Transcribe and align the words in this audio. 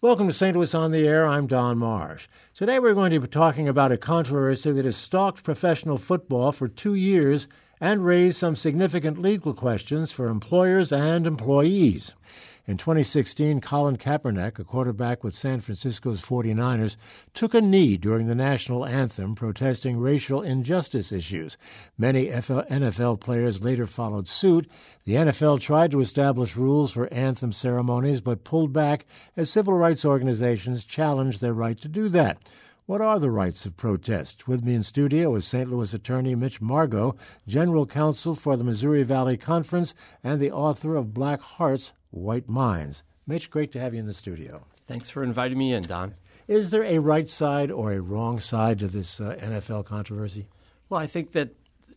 Welcome 0.00 0.28
to 0.28 0.32
St. 0.32 0.56
Louis 0.56 0.72
on 0.76 0.92
the 0.92 1.08
Air. 1.08 1.26
I'm 1.26 1.48
Don 1.48 1.76
Marsh. 1.76 2.28
Today 2.54 2.78
we're 2.78 2.94
going 2.94 3.10
to 3.10 3.18
be 3.18 3.26
talking 3.26 3.66
about 3.66 3.90
a 3.90 3.96
controversy 3.96 4.70
that 4.70 4.84
has 4.84 4.96
stalked 4.96 5.42
professional 5.42 5.98
football 5.98 6.52
for 6.52 6.68
two 6.68 6.94
years 6.94 7.48
and 7.80 8.06
raised 8.06 8.36
some 8.36 8.54
significant 8.54 9.20
legal 9.20 9.52
questions 9.52 10.12
for 10.12 10.28
employers 10.28 10.92
and 10.92 11.26
employees. 11.26 12.14
In 12.68 12.76
2016, 12.76 13.62
Colin 13.62 13.96
Kaepernick, 13.96 14.58
a 14.58 14.64
quarterback 14.64 15.24
with 15.24 15.34
San 15.34 15.62
Francisco's 15.62 16.20
49ers, 16.20 16.98
took 17.32 17.54
a 17.54 17.62
knee 17.62 17.96
during 17.96 18.26
the 18.26 18.34
national 18.34 18.84
anthem 18.84 19.34
protesting 19.34 19.98
racial 19.98 20.42
injustice 20.42 21.10
issues. 21.10 21.56
Many 21.96 22.26
NFL 22.26 23.20
players 23.20 23.62
later 23.62 23.86
followed 23.86 24.28
suit. 24.28 24.68
The 25.06 25.14
NFL 25.14 25.60
tried 25.60 25.92
to 25.92 26.02
establish 26.02 26.56
rules 26.56 26.90
for 26.90 27.10
anthem 27.10 27.52
ceremonies 27.52 28.20
but 28.20 28.44
pulled 28.44 28.74
back 28.74 29.06
as 29.34 29.48
civil 29.48 29.72
rights 29.72 30.04
organizations 30.04 30.84
challenged 30.84 31.40
their 31.40 31.54
right 31.54 31.80
to 31.80 31.88
do 31.88 32.10
that. 32.10 32.36
What 32.84 33.00
are 33.00 33.18
the 33.18 33.30
rights 33.30 33.64
of 33.64 33.78
protest? 33.78 34.46
With 34.46 34.62
me 34.62 34.74
in 34.74 34.82
studio 34.82 35.34
is 35.36 35.46
St. 35.46 35.70
Louis 35.70 35.94
attorney 35.94 36.34
Mitch 36.34 36.60
Margo, 36.60 37.16
general 37.46 37.86
counsel 37.86 38.34
for 38.34 38.58
the 38.58 38.64
Missouri 38.64 39.04
Valley 39.04 39.38
Conference 39.38 39.94
and 40.22 40.38
the 40.38 40.52
author 40.52 40.96
of 40.96 41.14
Black 41.14 41.40
Hearts, 41.40 41.92
White 42.10 42.48
Minds. 42.48 43.02
Mitch, 43.26 43.50
great 43.50 43.72
to 43.72 43.80
have 43.80 43.94
you 43.94 44.00
in 44.00 44.06
the 44.06 44.14
studio. 44.14 44.64
Thanks 44.86 45.10
for 45.10 45.22
inviting 45.22 45.58
me 45.58 45.72
in, 45.72 45.82
Don. 45.82 46.14
Is 46.46 46.70
there 46.70 46.84
a 46.84 46.98
right 46.98 47.28
side 47.28 47.70
or 47.70 47.92
a 47.92 48.00
wrong 48.00 48.40
side 48.40 48.78
to 48.78 48.88
this 48.88 49.20
uh, 49.20 49.36
NFL 49.38 49.84
controversy? 49.84 50.48
Well, 50.88 50.98
I 51.00 51.06
think 51.06 51.32
that 51.32 51.50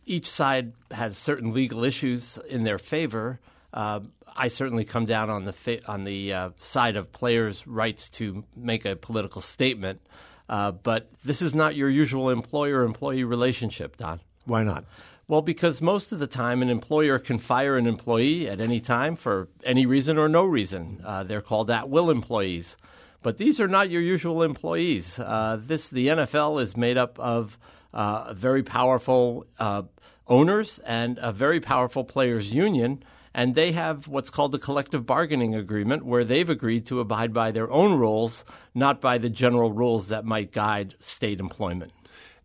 each 0.04 0.28
side 0.28 0.72
has 0.90 1.16
certain 1.16 1.54
legal 1.54 1.84
issues 1.84 2.38
in 2.48 2.64
their 2.64 2.78
favor. 2.78 3.40
Uh, 3.72 4.00
I 4.36 4.48
certainly 4.48 4.84
come 4.84 5.06
down 5.06 5.30
on 5.30 5.46
the 5.46 5.52
fa- 5.52 5.84
on 5.90 6.04
the 6.04 6.32
uh, 6.32 6.50
side 6.60 6.96
of 6.96 7.12
players' 7.12 7.66
rights 7.66 8.10
to 8.10 8.44
make 8.54 8.84
a 8.84 8.96
political 8.96 9.40
statement. 9.40 10.00
Uh, 10.48 10.72
but 10.72 11.08
this 11.24 11.40
is 11.40 11.54
not 11.54 11.74
your 11.74 11.88
usual 11.88 12.28
employer 12.28 12.82
employee 12.82 13.24
relationship, 13.24 13.96
Don. 13.96 14.20
Why 14.44 14.64
not? 14.64 14.84
Well, 15.32 15.40
because 15.40 15.80
most 15.80 16.12
of 16.12 16.18
the 16.18 16.26
time 16.26 16.60
an 16.60 16.68
employer 16.68 17.18
can 17.18 17.38
fire 17.38 17.78
an 17.78 17.86
employee 17.86 18.50
at 18.50 18.60
any 18.60 18.80
time 18.80 19.16
for 19.16 19.48
any 19.64 19.86
reason 19.86 20.18
or 20.18 20.28
no 20.28 20.44
reason. 20.44 21.00
Uh, 21.02 21.22
they're 21.22 21.40
called 21.40 21.70
at 21.70 21.88
will 21.88 22.10
employees. 22.10 22.76
But 23.22 23.38
these 23.38 23.58
are 23.58 23.66
not 23.66 23.88
your 23.88 24.02
usual 24.02 24.42
employees. 24.42 25.18
Uh, 25.18 25.56
this 25.58 25.88
the 25.88 26.08
NFL 26.08 26.60
is 26.60 26.76
made 26.76 26.98
up 26.98 27.18
of 27.18 27.58
uh, 27.94 28.34
very 28.34 28.62
powerful 28.62 29.46
uh, 29.58 29.84
owners 30.28 30.80
and 30.80 31.18
a 31.22 31.32
very 31.32 31.60
powerful 31.60 32.04
players 32.04 32.52
union 32.52 33.02
and 33.32 33.54
they 33.54 33.72
have 33.72 34.06
what's 34.08 34.28
called 34.28 34.52
the 34.52 34.58
collective 34.58 35.06
bargaining 35.06 35.54
agreement, 35.54 36.04
where 36.04 36.24
they've 36.24 36.50
agreed 36.50 36.84
to 36.84 37.00
abide 37.00 37.32
by 37.32 37.50
their 37.50 37.70
own 37.70 37.98
rules, 37.98 38.44
not 38.74 39.00
by 39.00 39.16
the 39.16 39.30
general 39.30 39.72
rules 39.72 40.08
that 40.08 40.26
might 40.26 40.52
guide 40.52 40.94
state 41.00 41.40
employment. 41.40 41.92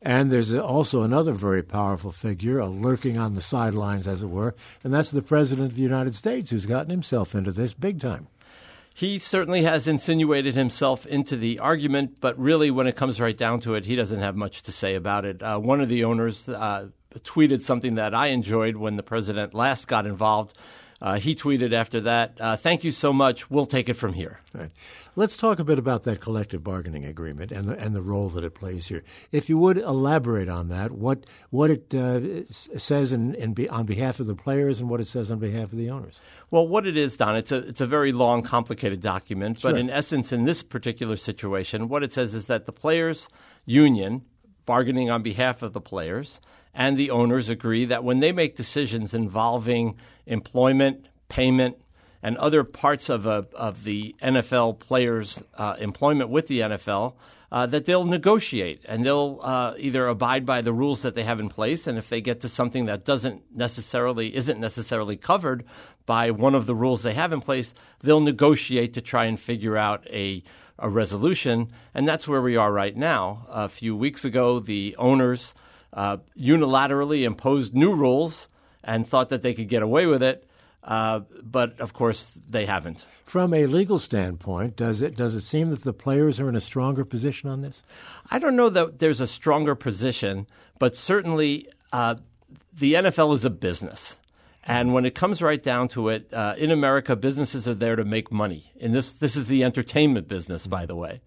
And 0.02 0.32
there's 0.32 0.54
also 0.54 1.02
another 1.02 1.32
very 1.34 1.64
powerful 1.64 2.12
figure 2.12 2.64
lurking 2.66 3.18
on 3.18 3.36
the 3.36 3.42
sidelines, 3.42 4.08
as 4.08 4.22
it 4.22 4.30
were, 4.30 4.54
and 4.84 4.94
that's 4.94 5.12
the 5.12 5.24
President 5.24 5.72
of 5.72 5.76
the 5.76 5.82
United 5.82 6.14
States, 6.14 6.52
who's 6.52 6.68
gotten 6.68 6.92
himself 6.92 7.34
into 7.34 7.52
this 7.52 7.74
big 7.74 8.00
time. 8.00 8.28
He 8.94 9.20
certainly 9.20 9.64
has 9.64 9.88
insinuated 9.88 10.56
himself 10.56 11.06
into 11.06 11.36
the 11.36 11.60
argument, 11.60 12.18
but 12.20 12.38
really, 12.40 12.72
when 12.72 12.88
it 12.88 12.96
comes 12.96 13.20
right 13.20 13.38
down 13.38 13.60
to 13.62 13.76
it, 13.76 13.86
he 13.86 13.96
doesn't 13.96 14.22
have 14.22 14.36
much 14.36 14.64
to 14.64 14.72
say 14.72 14.96
about 14.96 15.24
it. 15.24 15.42
Uh, 15.44 15.60
one 15.60 15.82
of 15.82 15.90
the 15.90 16.04
owners 16.04 16.50
uh, 16.50 16.88
tweeted 17.20 17.62
something 17.62 17.96
that 17.96 18.16
I 18.16 18.28
enjoyed 18.28 18.76
when 18.76 18.96
the 18.96 19.04
president 19.04 19.54
last 19.54 19.88
got 19.88 20.06
involved. 20.08 20.58
Uh, 21.02 21.20
he 21.20 21.36
tweeted 21.36 21.74
after 21.74 22.00
that, 22.02 22.38
uh, 22.40 22.58
"Thank 22.58 22.84
you 22.84 22.92
so 22.92 23.14
much. 23.14 23.50
We'll 23.52 23.68
take 23.68 23.88
it 23.88 23.94
from 23.94 24.14
here." 24.14 24.42
Right. 24.54 24.72
Let's 25.16 25.38
talk 25.38 25.60
a 25.60 25.64
bit 25.64 25.78
about 25.78 26.04
that 26.04 26.22
collective 26.22 26.64
bargaining 26.64 27.06
agreement 27.06 27.52
and 27.52 27.68
the 27.68 27.78
and 27.78 27.96
the 27.96 28.02
role 28.02 28.30
that 28.30 28.44
it 28.44 28.56
plays 28.56 28.88
here. 28.88 29.04
If 29.32 29.50
you 29.50 29.58
would 29.60 29.78
elaborate 29.78 30.50
on 30.50 30.70
that, 30.70 30.92
what 30.92 31.26
what 31.52 31.70
it 31.70 31.94
uh, 31.94 32.52
says 32.52 33.12
in, 33.12 33.36
in 33.36 33.54
be, 33.54 33.70
on 33.70 33.86
behalf 33.86 34.20
of 34.20 34.28
the 34.28 34.36
players 34.36 34.80
and 34.80 34.90
what 34.90 35.00
it 35.00 35.08
says 35.08 35.30
on 35.30 35.40
behalf 35.40 35.72
of 35.72 35.78
the 35.78 35.90
owners. 35.90 36.20
Well, 36.50 36.68
what 36.68 36.88
it 36.88 36.98
is, 36.98 37.16
Don, 37.18 37.36
it's 37.36 37.52
a 37.52 37.58
it's 37.58 37.82
a 37.82 37.88
very 37.88 38.12
long, 38.12 38.42
complicated 38.42 39.02
document, 39.02 39.60
but 39.62 39.70
sure. 39.70 39.78
in 39.78 39.90
essence, 39.90 40.32
in 40.32 40.46
this 40.46 40.64
particular 40.64 41.18
situation, 41.18 41.90
what 41.90 42.04
it 42.04 42.12
says 42.12 42.34
is 42.34 42.48
that 42.48 42.66
the 42.66 42.72
players' 42.72 43.28
union, 43.66 44.24
bargaining 44.66 45.12
on 45.12 45.22
behalf 45.22 45.62
of 45.62 45.74
the 45.74 45.82
players 45.82 46.42
and 46.74 46.98
the 46.98 47.12
owners 47.12 47.50
agree 47.50 47.86
that 47.86 48.04
when 48.04 48.20
they 48.20 48.32
make 48.32 48.56
decisions 48.56 49.14
involving 49.14 49.96
employment, 50.26 51.08
payment, 51.30 51.78
and 52.22 52.38
other 52.38 52.64
parts 52.64 53.10
of, 53.10 53.26
a, 53.26 53.48
of 53.54 53.84
the 53.84 54.16
NFL 54.22 54.80
players' 54.80 55.42
uh, 55.56 55.76
employment 55.80 56.30
with 56.30 56.48
the 56.48 56.62
NFL, 56.62 57.14
uh, 57.52 57.66
that 57.66 57.86
they'll 57.86 58.06
negotiate 58.06 58.84
and 58.88 59.06
they'll 59.06 59.40
uh, 59.42 59.74
either 59.78 60.08
abide 60.08 60.46
by 60.46 60.62
the 60.62 60.74
rules 60.74 61.02
that 61.02 61.16
they 61.16 61.24
have 61.24 61.40
in 61.40 61.50
place, 61.50 61.88
and 61.88 61.98
if 61.98 62.10
they 62.10 62.20
get 62.20 62.42
to 62.42 62.50
something 62.50 62.86
that 62.86 63.06
doesn't 63.06 63.44
necessarily 63.56 64.36
isn't 64.36 64.60
necessarily 64.60 65.16
covered 65.16 65.64
by 66.06 66.32
one 66.32 66.56
of 66.56 66.66
the 66.66 66.76
rules 66.76 67.04
they 67.04 67.14
have 67.14 67.32
in 67.32 67.42
place, 67.42 67.74
they'll 68.02 68.20
negotiate 68.20 68.94
to 68.94 69.02
try 69.02 69.26
and 69.26 69.40
figure 69.40 69.78
out 69.78 70.06
a 70.08 70.44
a 70.80 70.90
resolution, 70.90 71.72
and 71.94 72.08
that's 72.08 72.28
where 72.28 72.42
we 72.42 72.56
are 72.56 72.72
right 72.72 72.96
now. 72.96 73.48
A 73.50 73.68
few 73.68 73.96
weeks 73.96 74.24
ago, 74.24 74.60
the 74.60 74.96
owners 75.00 75.56
uh, 75.94 76.18
unilaterally 76.38 77.24
imposed 77.24 77.74
new 77.74 77.96
rules 77.96 78.48
and 78.84 79.08
thought 79.08 79.30
that 79.30 79.42
they 79.42 79.54
could 79.54 79.68
get 79.68 79.84
away 79.84 80.06
with 80.06 80.24
it. 80.24 80.48
Uh, 80.84 81.22
but 81.44 81.80
of 81.80 81.94
course, 81.94 82.32
they 82.50 82.66
haven't. 82.66 83.06
From 83.26 83.54
a 83.54 83.66
legal 83.66 84.00
standpoint, 84.00 84.78
does 84.78 85.02
it 85.02 85.18
does 85.18 85.34
it 85.34 85.42
seem 85.42 85.70
that 85.72 85.84
the 85.84 85.92
players 85.92 86.40
are 86.40 86.48
in 86.48 86.56
a 86.56 86.62
stronger 86.62 87.04
position 87.04 87.50
on 87.50 87.62
this? 87.62 87.84
I 88.32 88.40
don't 88.40 88.56
know 88.56 88.70
that 88.70 89.00
there's 89.00 89.20
a 89.20 89.28
stronger 89.28 89.76
position, 89.76 90.48
but 90.80 90.96
certainly 90.96 91.68
uh, 91.92 92.16
the 92.72 92.94
NFL 92.94 93.36
is 93.36 93.44
a 93.44 93.50
business. 93.50 94.18
And 94.70 94.94
when 94.94 95.06
it 95.06 95.16
comes 95.16 95.42
right 95.42 95.64
down 95.64 95.88
to 95.90 96.10
it, 96.10 96.32
uh, 96.34 96.54
in 96.58 96.72
America, 96.72 97.16
businesses 97.16 97.70
are 97.70 97.74
there 97.74 97.96
to 97.96 98.04
make 98.04 98.34
money. 98.34 98.74
And 98.82 98.94
this, 98.94 99.14
this 99.14 99.38
is 99.38 99.48
the 99.48 99.64
entertainment 99.64 100.28
business, 100.28 100.68
by 100.68 100.86
the 100.86 100.96
way. 100.96 101.22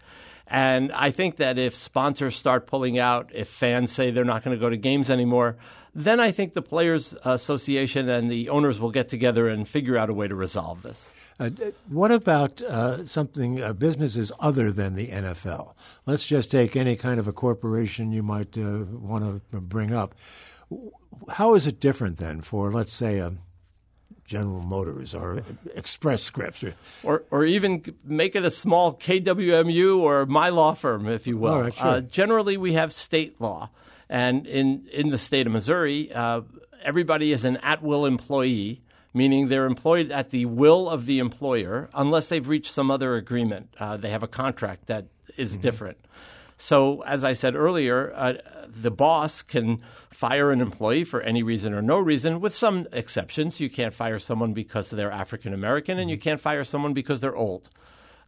And 0.46 0.92
I 0.92 1.10
think 1.10 1.36
that 1.36 1.58
if 1.58 1.74
sponsors 1.74 2.36
start 2.36 2.66
pulling 2.66 2.98
out, 2.98 3.30
if 3.32 3.48
fans 3.48 3.92
say 3.92 4.10
they're 4.10 4.24
not 4.26 4.44
going 4.44 4.54
to 4.54 4.60
go 4.60 4.68
to 4.68 4.76
games 4.76 5.08
anymore, 5.08 5.56
then 5.94 6.20
I 6.20 6.32
think 6.32 6.52
the 6.52 6.60
Players 6.60 7.14
Association 7.24 8.10
and 8.10 8.30
the 8.30 8.50
owners 8.50 8.78
will 8.78 8.90
get 8.90 9.08
together 9.08 9.48
and 9.48 9.66
figure 9.66 9.96
out 9.96 10.10
a 10.10 10.14
way 10.14 10.28
to 10.28 10.34
resolve 10.34 10.82
this. 10.82 11.10
Uh, 11.38 11.48
what 11.88 12.12
about 12.12 12.60
uh, 12.60 13.06
something 13.06 13.62
uh, 13.62 13.72
businesses 13.72 14.30
other 14.38 14.70
than 14.70 14.94
the 14.94 15.08
NFL? 15.08 15.72
Let's 16.04 16.26
just 16.26 16.50
take 16.50 16.76
any 16.76 16.96
kind 16.96 17.18
of 17.18 17.26
a 17.26 17.32
corporation 17.32 18.12
you 18.12 18.22
might 18.22 18.58
uh, 18.58 18.84
want 18.90 19.42
to 19.50 19.60
bring 19.60 19.94
up. 19.94 20.14
How 21.28 21.54
is 21.54 21.66
it 21.66 21.80
different 21.80 22.18
then 22.18 22.40
for, 22.40 22.72
let's 22.72 22.92
say, 22.92 23.18
a 23.18 23.34
General 24.30 24.62
Motors 24.62 25.12
or 25.12 25.42
Express 25.74 26.22
Scripts, 26.22 26.62
or, 26.62 26.74
or, 27.02 27.24
or 27.32 27.44
even 27.44 27.82
make 28.04 28.36
it 28.36 28.44
a 28.44 28.50
small 28.52 28.94
KWMU 28.94 29.98
or 29.98 30.24
my 30.24 30.50
law 30.50 30.72
firm, 30.72 31.08
if 31.08 31.26
you 31.26 31.36
will. 31.36 31.62
Right, 31.62 31.74
sure. 31.74 31.86
uh, 31.86 32.00
generally, 32.00 32.56
we 32.56 32.74
have 32.74 32.92
state 32.92 33.40
law, 33.40 33.70
and 34.08 34.46
in 34.46 34.86
in 34.92 35.08
the 35.08 35.18
state 35.18 35.48
of 35.48 35.52
Missouri, 35.52 36.12
uh, 36.12 36.42
everybody 36.84 37.32
is 37.32 37.44
an 37.44 37.56
at 37.56 37.82
will 37.82 38.06
employee, 38.06 38.82
meaning 39.12 39.48
they're 39.48 39.66
employed 39.66 40.12
at 40.12 40.30
the 40.30 40.46
will 40.46 40.88
of 40.88 41.06
the 41.06 41.18
employer, 41.18 41.90
unless 41.92 42.28
they've 42.28 42.48
reached 42.48 42.70
some 42.70 42.88
other 42.88 43.16
agreement. 43.16 43.74
Uh, 43.80 43.96
they 43.96 44.10
have 44.10 44.22
a 44.22 44.28
contract 44.28 44.86
that 44.86 45.06
is 45.36 45.54
mm-hmm. 45.54 45.62
different. 45.62 45.98
So, 46.60 47.00
as 47.04 47.24
I 47.24 47.32
said 47.32 47.56
earlier, 47.56 48.12
uh, 48.14 48.34
the 48.68 48.90
boss 48.90 49.40
can 49.40 49.80
fire 50.10 50.52
an 50.52 50.60
employee 50.60 51.04
for 51.04 51.22
any 51.22 51.42
reason 51.42 51.72
or 51.72 51.80
no 51.80 51.98
reason, 51.98 52.38
with 52.38 52.54
some 52.54 52.86
exceptions. 52.92 53.60
You 53.60 53.70
can't 53.70 53.94
fire 53.94 54.18
someone 54.18 54.52
because 54.52 54.90
they're 54.90 55.10
African 55.10 55.54
American, 55.54 55.98
and 55.98 56.10
you 56.10 56.16
mm-hmm. 56.16 56.22
can't 56.22 56.40
fire 56.40 56.62
someone 56.62 56.92
because 56.92 57.22
they're 57.22 57.34
old. 57.34 57.70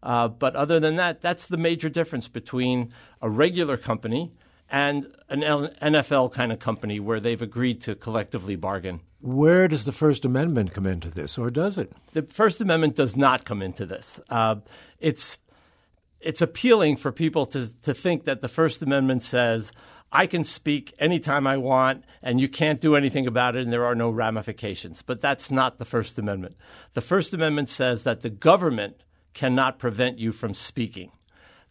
Uh, 0.02 0.28
but 0.28 0.56
other 0.56 0.80
than 0.80 0.96
that, 0.96 1.20
that's 1.20 1.44
the 1.44 1.58
major 1.58 1.90
difference 1.90 2.26
between 2.26 2.94
a 3.20 3.28
regular 3.28 3.76
company 3.76 4.32
and 4.70 5.14
an 5.28 5.42
NFL 5.42 6.32
kind 6.32 6.52
of 6.52 6.58
company 6.58 6.98
where 6.98 7.20
they've 7.20 7.42
agreed 7.42 7.82
to 7.82 7.94
collectively 7.94 8.56
bargain. 8.56 9.00
Where 9.20 9.68
does 9.68 9.84
the 9.84 9.92
First 9.92 10.24
Amendment 10.24 10.72
come 10.72 10.86
into 10.86 11.10
this, 11.10 11.36
or 11.36 11.50
does 11.50 11.76
it? 11.76 11.92
The 12.14 12.22
First 12.22 12.62
Amendment 12.62 12.96
does 12.96 13.14
not 13.14 13.44
come 13.44 13.60
into 13.60 13.84
this. 13.84 14.18
Uh, 14.30 14.56
it's 14.98 15.36
it's 16.22 16.42
appealing 16.42 16.96
for 16.96 17.12
people 17.12 17.46
to, 17.46 17.68
to 17.82 17.94
think 17.94 18.24
that 18.24 18.40
the 18.40 18.48
First 18.48 18.82
Amendment 18.82 19.22
says, 19.22 19.72
I 20.10 20.26
can 20.26 20.44
speak 20.44 20.92
anytime 20.98 21.46
I 21.46 21.56
want, 21.56 22.04
and 22.22 22.40
you 22.40 22.48
can't 22.48 22.80
do 22.80 22.96
anything 22.96 23.26
about 23.26 23.56
it, 23.56 23.62
and 23.62 23.72
there 23.72 23.86
are 23.86 23.94
no 23.94 24.10
ramifications. 24.10 25.02
But 25.02 25.20
that's 25.20 25.50
not 25.50 25.78
the 25.78 25.86
First 25.86 26.18
Amendment. 26.18 26.54
The 26.92 27.00
First 27.00 27.32
Amendment 27.32 27.70
says 27.70 28.02
that 28.02 28.20
the 28.20 28.30
government 28.30 29.02
cannot 29.32 29.78
prevent 29.78 30.18
you 30.18 30.30
from 30.32 30.52
speaking. 30.54 31.12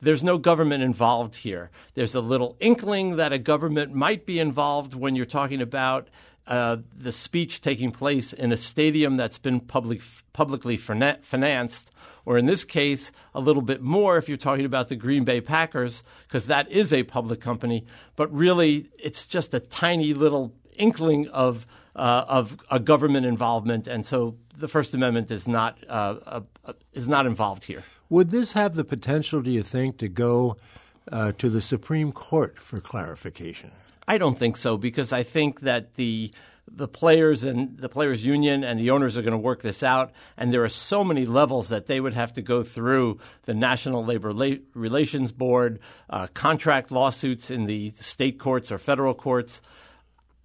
There's 0.02 0.24
no 0.24 0.40
government 0.40 0.82
involved 0.82 1.36
here. 1.36 1.70
There's 1.94 2.16
a 2.16 2.22
little 2.22 2.58
inkling 2.60 3.18
that 3.18 3.32
a 3.32 3.38
government 3.38 3.94
might 3.94 4.26
be 4.26 4.40
involved 4.40 4.96
when 4.96 5.16
you're 5.16 5.28
talking 5.28 5.62
about 5.62 6.08
uh, 6.52 6.78
the 6.94 7.14
speech 7.14 7.62
taking 7.62 7.92
place 7.92 8.34
in 8.34 8.52
a 8.52 8.58
stadium 8.58 9.16
that's 9.16 9.38
been 9.38 9.62
public, 9.62 10.02
publicly 10.34 10.76
financed, 10.76 11.92
or 12.26 12.38
in 12.38 12.46
this 12.46 12.66
case, 12.66 13.10
a 13.34 13.40
little 13.40 13.62
bit 13.62 13.82
more 13.82 14.18
if 14.18 14.28
you're 14.28 14.38
talking 14.38 14.66
about 14.66 14.90
the 14.90 14.98
Green 14.98 15.24
Bay 15.24 15.40
Packers, 15.40 16.04
because 16.28 16.48
that 16.48 16.70
is 16.70 16.92
a 16.92 17.04
public 17.04 17.40
company. 17.40 17.86
But 18.18 18.30
really, 18.34 18.90
it's 19.00 19.26
just 19.26 19.54
a 19.54 19.62
tiny 19.62 20.14
little 20.14 20.52
inkling 20.76 21.30
of 21.30 21.66
uh, 21.96 22.26
of 22.28 22.58
a 22.70 22.82
government 22.82 23.26
involvement, 23.26 23.88
and 23.88 24.06
so 24.06 24.36
the 24.58 24.68
First 24.68 24.94
Amendment 24.94 25.32
is 25.32 25.48
not 25.48 25.78
uh, 25.88 26.42
uh, 26.66 26.74
is 26.92 27.08
not 27.08 27.26
involved 27.26 27.64
here. 27.64 27.84
Would 28.10 28.32
this 28.32 28.52
have 28.54 28.76
the 28.76 28.84
potential, 28.84 29.42
do 29.42 29.52
you 29.52 29.64
think, 29.64 29.98
to 30.00 30.10
go 30.10 30.58
uh, 31.10 31.32
to 31.38 31.50
the 31.50 31.62
Supreme 31.62 32.12
Court 32.12 32.60
for 32.60 32.82
clarification? 32.82 33.72
I 34.08 34.18
don't 34.18 34.38
think 34.38 34.58
so 34.58 34.78
because 34.78 35.14
I 35.14 35.24
think 35.24 35.62
that 35.62 35.96
the 35.96 36.32
the 36.74 36.88
players 36.88 37.44
and 37.44 37.78
the 37.78 37.90
players 37.90 38.24
union 38.24 38.64
and 38.64 38.80
the 38.80 38.92
owners 38.92 39.18
are 39.18 39.22
going 39.22 39.34
to 39.34 39.38
work 39.38 39.62
this 39.62 39.84
out 39.84 40.12
and 40.38 40.54
there 40.54 40.64
are 40.64 40.70
so 40.70 41.04
many 41.04 41.26
levels 41.26 41.68
that 41.68 41.88
they 41.88 42.00
would 42.00 42.14
have 42.14 42.32
to 42.32 42.42
go 42.42 42.64
through 42.64 43.20
the 43.44 43.54
national 43.54 44.06
labor 44.06 44.32
La- 44.32 44.56
relations 44.74 45.32
board 45.34 45.80
uh, 46.10 46.28
contract 46.34 46.90
lawsuits 46.90 47.52
in 47.52 47.66
the 47.66 47.92
state 48.00 48.40
courts 48.40 48.72
or 48.72 48.78
federal 48.78 49.14
courts. 49.14 49.62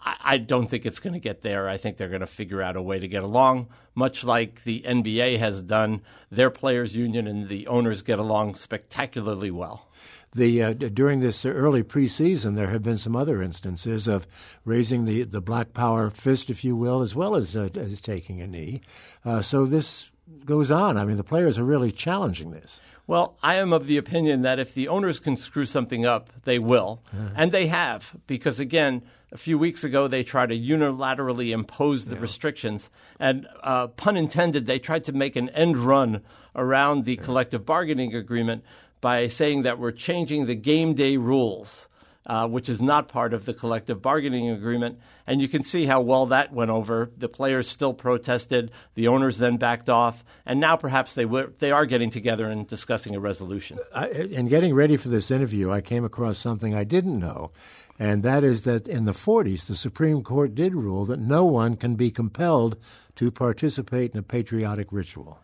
I, 0.01 0.17
I 0.21 0.39
don't 0.39 0.67
think 0.69 0.85
it's 0.85 0.99
going 0.99 1.13
to 1.15 1.21
get 1.21 1.43
there. 1.43 1.69
I 1.69 1.77
think 1.77 1.97
they're 1.97 2.09
going 2.09 2.21
to 2.21 2.27
figure 2.27 2.63
out 2.63 2.77
a 2.77 2.83
way 2.83 2.99
to 2.99 3.07
get 3.07 3.23
along 3.23 3.69
much 3.95 4.23
like 4.23 4.65
the 4.65 4.83
nba 4.83 5.39
has 5.39 5.63
done. 5.63 6.03
Their 6.31 6.51
players 6.51 6.95
union 6.95 7.27
and 7.27 7.49
the 7.49 7.67
owners 7.67 8.03
get 8.03 8.19
along 8.19 8.57
spectacularly 8.57 9.51
well 9.51 9.89
the 10.37 10.63
uh, 10.63 10.73
during 10.73 11.21
this 11.21 11.45
early 11.45 11.83
preseason, 11.83 12.55
there 12.55 12.69
have 12.69 12.83
been 12.83 12.99
some 12.99 13.17
other 13.17 13.43
instances 13.43 14.07
of 14.07 14.27
raising 14.65 15.05
the, 15.05 15.25
the 15.25 15.41
black 15.41 15.73
power 15.73 16.11
fist, 16.11 16.51
if 16.51 16.65
you 16.65 16.77
will, 16.77 17.03
as 17.03 17.15
well 17.15 17.35
as 17.35 17.57
uh, 17.57 17.69
as 17.75 18.01
taking 18.01 18.41
a 18.41 18.47
knee. 18.47 18.81
Uh, 19.25 19.43
so 19.43 19.67
this 19.67 20.11
goes 20.45 20.71
on. 20.71 20.97
I 20.97 21.05
mean, 21.05 21.17
the 21.17 21.25
players 21.25 21.59
are 21.59 21.65
really 21.65 21.91
challenging 21.91 22.51
this. 22.53 22.81
Well, 23.07 23.37
I 23.43 23.57
am 23.57 23.73
of 23.73 23.87
the 23.87 23.99
opinion 23.99 24.43
that 24.43 24.59
if 24.59 24.75
the 24.75 24.89
owners 24.89 25.21
can 25.21 25.37
screw 25.37 25.67
something 25.67 26.05
up, 26.05 26.31
they 26.45 26.59
will, 26.59 27.03
uh-huh. 27.13 27.31
and 27.37 27.53
they 27.53 27.67
have, 27.67 28.15
because 28.27 28.61
again. 28.61 29.03
A 29.33 29.39
few 29.39 29.59
weeks 29.59 29.83
ago, 29.83 30.07
they 30.07 30.23
tried 30.23 30.51
to 30.51 30.57
unilaterally 30.57 31.53
impose 31.53 32.05
the 32.05 32.15
yeah. 32.15 32.23
restrictions, 32.23 32.91
and 33.19 33.49
uh, 33.61 33.89
pun 33.89 34.17
intended, 34.17 34.67
they 34.67 34.79
tried 34.79 35.03
to 35.05 35.13
make 35.13 35.35
an 35.35 35.49
end 35.49 35.77
run 35.77 36.23
around 36.55 37.05
the 37.05 37.17
collective 37.17 37.67
bargaining 37.67 38.15
agreement 38.15 38.65
by 39.01 39.29
saying 39.29 39.63
that 39.63 39.79
we're 39.79 39.93
changing 39.93 40.47
the 40.47 40.55
game 40.55 40.95
day 40.95 41.17
rules, 41.17 41.89
uh, 42.27 42.47
which 42.49 42.69
is 42.69 42.81
not 42.81 43.09
part 43.09 43.33
of 43.33 43.45
the 43.45 43.55
collective 43.55 44.03
bargaining 44.03 44.51
agreement. 44.51 44.99
And 45.27 45.41
you 45.41 45.49
can 45.49 45.65
see 45.65 45.87
how 45.87 46.01
well 46.01 46.27
that 46.27 46.53
went 46.53 46.71
over. 46.71 47.11
The 47.17 47.29
players 47.29 47.69
still 47.69 47.95
protested. 47.95 48.71
The 48.95 49.09
owners 49.09 49.39
then 49.39 49.57
backed 49.57 49.89
off. 49.89 50.25
And 50.45 50.61
now 50.61 50.77
perhaps 50.77 51.15
they, 51.15 51.25
w- 51.25 51.53
they 51.59 51.71
are 51.73 51.87
getting 51.87 52.11
together 52.11 52.49
and 52.49 52.67
discussing 52.67 53.15
a 53.15 53.21
resolution. 53.21 53.79
I, 53.95 54.09
in 54.09 54.49
getting 54.49 54.75
ready 54.75 54.97
for 54.97 55.09
this 55.09 55.31
interview, 55.31 55.71
I 55.71 55.81
came 55.81 56.05
across 56.05 56.39
something 56.39 56.75
I 56.75 56.85
didn't 56.85 57.19
know. 57.19 57.51
And 57.99 58.23
that 58.23 58.45
is 58.45 58.63
that 58.63 58.89
in 58.89 59.05
the 59.05 59.13
40s, 59.13 59.67
the 59.67 59.77
Supreme 59.77 60.23
Court 60.23 60.55
did 60.55 60.75
rule 60.75 61.07
that 61.07 61.19
no 61.19 61.45
one 61.45 61.77
can 61.77 61.95
be 61.95 62.11
compelled 62.11 62.77
to 63.17 63.31
participate 63.31 64.13
in 64.13 64.19
a 64.19 64.23
patriotic 64.23 64.89
ritual. 64.91 65.41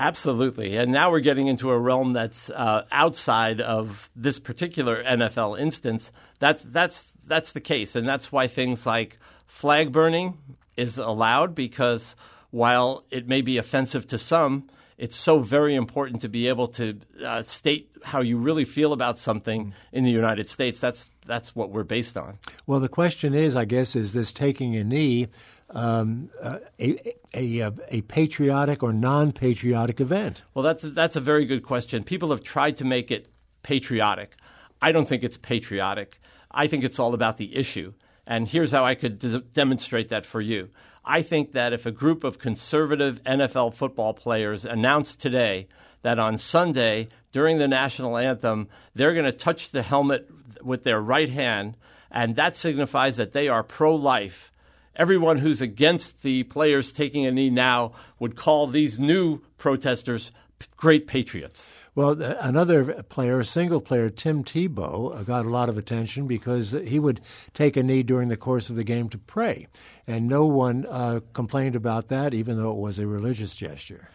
Absolutely. 0.00 0.76
And 0.76 0.90
now 0.90 1.10
we're 1.10 1.20
getting 1.20 1.46
into 1.46 1.70
a 1.70 1.78
realm 1.78 2.12
that's 2.12 2.50
uh, 2.50 2.86
outside 2.90 3.60
of 3.60 4.10
this 4.16 4.38
particular 4.38 5.02
NFL 5.04 5.60
instance. 5.60 6.10
That's, 6.40 6.64
that's, 6.64 7.12
that's 7.26 7.52
the 7.52 7.60
case. 7.60 7.94
And 7.94 8.08
that's 8.08 8.32
why 8.32 8.48
things 8.48 8.84
like 8.84 9.18
flag 9.46 9.92
burning 9.92 10.38
is 10.76 10.98
allowed 10.98 11.54
because 11.54 12.16
while 12.50 13.04
it 13.10 13.28
may 13.28 13.42
be 13.42 13.58
offensive 13.58 14.06
to 14.08 14.18
some, 14.18 14.68
it's 14.98 15.16
so 15.16 15.40
very 15.40 15.74
important 15.74 16.20
to 16.22 16.28
be 16.28 16.48
able 16.48 16.68
to 16.68 16.98
uh, 17.24 17.42
state 17.42 17.90
how 18.04 18.20
you 18.20 18.38
really 18.38 18.64
feel 18.64 18.92
about 18.92 19.18
something 19.18 19.74
in 19.92 20.04
the 20.04 20.10
United 20.10 20.48
States. 20.48 20.80
That's 20.80 21.10
that's 21.26 21.54
what 21.56 21.70
we're 21.70 21.84
based 21.84 22.16
on. 22.16 22.38
Well, 22.66 22.80
the 22.80 22.88
question 22.88 23.34
is, 23.34 23.56
I 23.56 23.64
guess, 23.64 23.96
is 23.96 24.12
this 24.12 24.32
taking 24.32 24.76
a 24.76 24.84
knee 24.84 25.28
um, 25.72 26.30
uh, 26.40 26.58
a, 26.78 27.14
a, 27.34 27.72
a, 27.88 28.00
patriotic 28.02 28.82
or 28.82 28.92
non 28.92 29.32
patriotic 29.32 30.00
event? 30.00 30.42
Well, 30.54 30.62
that's, 30.62 30.82
that's 30.82 31.16
a 31.16 31.20
very 31.20 31.46
good 31.46 31.62
question. 31.62 32.04
People 32.04 32.30
have 32.30 32.42
tried 32.42 32.76
to 32.78 32.84
make 32.84 33.10
it 33.10 33.28
patriotic. 33.62 34.36
I 34.80 34.92
don't 34.92 35.08
think 35.08 35.24
it's 35.24 35.38
patriotic. 35.38 36.20
I 36.50 36.66
think 36.66 36.84
it's 36.84 36.98
all 36.98 37.14
about 37.14 37.38
the 37.38 37.56
issue. 37.56 37.94
And 38.26 38.48
here's 38.48 38.72
how 38.72 38.84
I 38.84 38.94
could 38.94 39.18
d- 39.18 39.42
demonstrate 39.54 40.10
that 40.10 40.26
for 40.26 40.40
you. 40.40 40.68
I 41.04 41.22
think 41.22 41.52
that 41.52 41.72
if 41.72 41.86
a 41.86 41.90
group 41.90 42.22
of 42.22 42.38
conservative 42.38 43.22
NFL 43.24 43.74
football 43.74 44.14
players 44.14 44.64
announced 44.64 45.20
today 45.20 45.66
that 46.02 46.18
on 46.18 46.38
Sunday 46.38 47.08
during 47.32 47.58
the 47.58 47.66
national 47.66 48.16
anthem, 48.16 48.68
they're 48.94 49.14
going 49.14 49.24
to 49.24 49.32
touch 49.32 49.70
the 49.70 49.82
helmet 49.82 50.28
with 50.62 50.84
their 50.84 51.00
right 51.00 51.28
hand, 51.28 51.76
and 52.10 52.36
that 52.36 52.56
signifies 52.56 53.16
that 53.16 53.32
they 53.32 53.48
are 53.48 53.64
pro 53.64 53.94
life 53.94 54.51
everyone 54.96 55.38
who's 55.38 55.60
against 55.60 56.22
the 56.22 56.44
players 56.44 56.92
taking 56.92 57.26
a 57.26 57.30
knee 57.30 57.50
now 57.50 57.92
would 58.18 58.36
call 58.36 58.66
these 58.66 58.98
new 58.98 59.40
protesters 59.58 60.32
great 60.76 61.06
patriots. 61.06 61.68
Well, 61.94 62.22
another 62.22 63.02
player, 63.02 63.40
a 63.40 63.44
single 63.44 63.80
player, 63.82 64.08
Tim 64.08 64.44
Tebow, 64.44 65.14
uh, 65.14 65.22
got 65.24 65.44
a 65.44 65.50
lot 65.50 65.68
of 65.68 65.76
attention 65.76 66.26
because 66.26 66.70
he 66.70 66.98
would 66.98 67.20
take 67.52 67.76
a 67.76 67.82
knee 67.82 68.02
during 68.02 68.28
the 68.28 68.36
course 68.36 68.70
of 68.70 68.76
the 68.76 68.84
game 68.84 69.10
to 69.10 69.18
pray. 69.18 69.66
And 70.06 70.26
no 70.26 70.46
one 70.46 70.86
uh, 70.86 71.20
complained 71.34 71.76
about 71.76 72.08
that, 72.08 72.32
even 72.32 72.56
though 72.56 72.70
it 72.70 72.78
was 72.78 72.98
a 72.98 73.06
religious 73.06 73.54
gesture. 73.54 74.08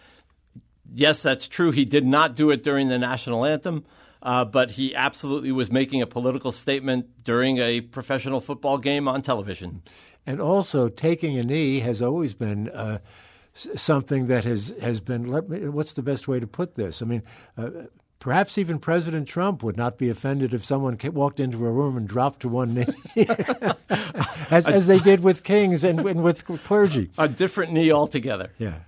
Yes, 0.91 1.21
that's 1.21 1.47
true. 1.47 1.69
He 1.69 1.85
did 1.85 2.05
not 2.05 2.35
do 2.35 2.49
it 2.49 2.63
during 2.63 2.87
the 2.87 2.97
national 2.97 3.45
anthem. 3.45 3.85
Uh, 4.19 4.43
but 4.43 4.71
he 4.71 4.95
absolutely 4.95 5.51
was 5.51 5.71
making 5.71 6.01
a 6.01 6.07
political 6.07 6.51
statement 6.51 7.23
during 7.23 7.59
a 7.59 7.81
professional 7.81 8.41
football 8.41 8.79
game 8.79 9.07
on 9.07 9.21
television. 9.21 9.83
And 10.27 10.41
also, 10.41 10.89
taking 10.89 11.39
a 11.39 11.43
knee 11.43 11.79
has 11.79 12.01
always 12.01 12.33
been 12.33 12.69
uh, 12.69 12.99
something 13.53 14.27
that 14.27 14.43
has 14.43 14.73
has 14.81 14.99
been. 14.99 15.31
Me, 15.47 15.69
what's 15.69 15.93
the 15.93 16.03
best 16.03 16.27
way 16.27 16.39
to 16.39 16.47
put 16.47 16.75
this? 16.75 17.01
I 17.01 17.05
mean. 17.05 17.23
Uh, 17.57 17.69
perhaps 18.19 18.57
even 18.57 18.79
President 18.79 19.27
Trump 19.27 19.61
would 19.61 19.77
not 19.77 19.97
be 19.97 20.09
offended 20.09 20.53
if 20.53 20.65
someone 20.65 20.97
walked 21.13 21.39
into 21.39 21.65
a 21.65 21.71
room 21.71 21.95
and 21.95 22.07
dropped 22.07 22.41
to 22.41 22.49
one 22.49 22.73
knee, 23.15 23.27
as, 24.49 24.67
as 24.67 24.87
they 24.87 24.97
did 24.99 25.21
with 25.21 25.43
kings 25.43 25.83
and, 25.83 25.99
and, 25.99 26.23
with 26.23 26.43
clergy. 26.63 27.11
A 27.17 27.27
different 27.27 27.73
knee 27.73 27.91
altogether. 27.91 28.49
Yeah. 28.57 28.79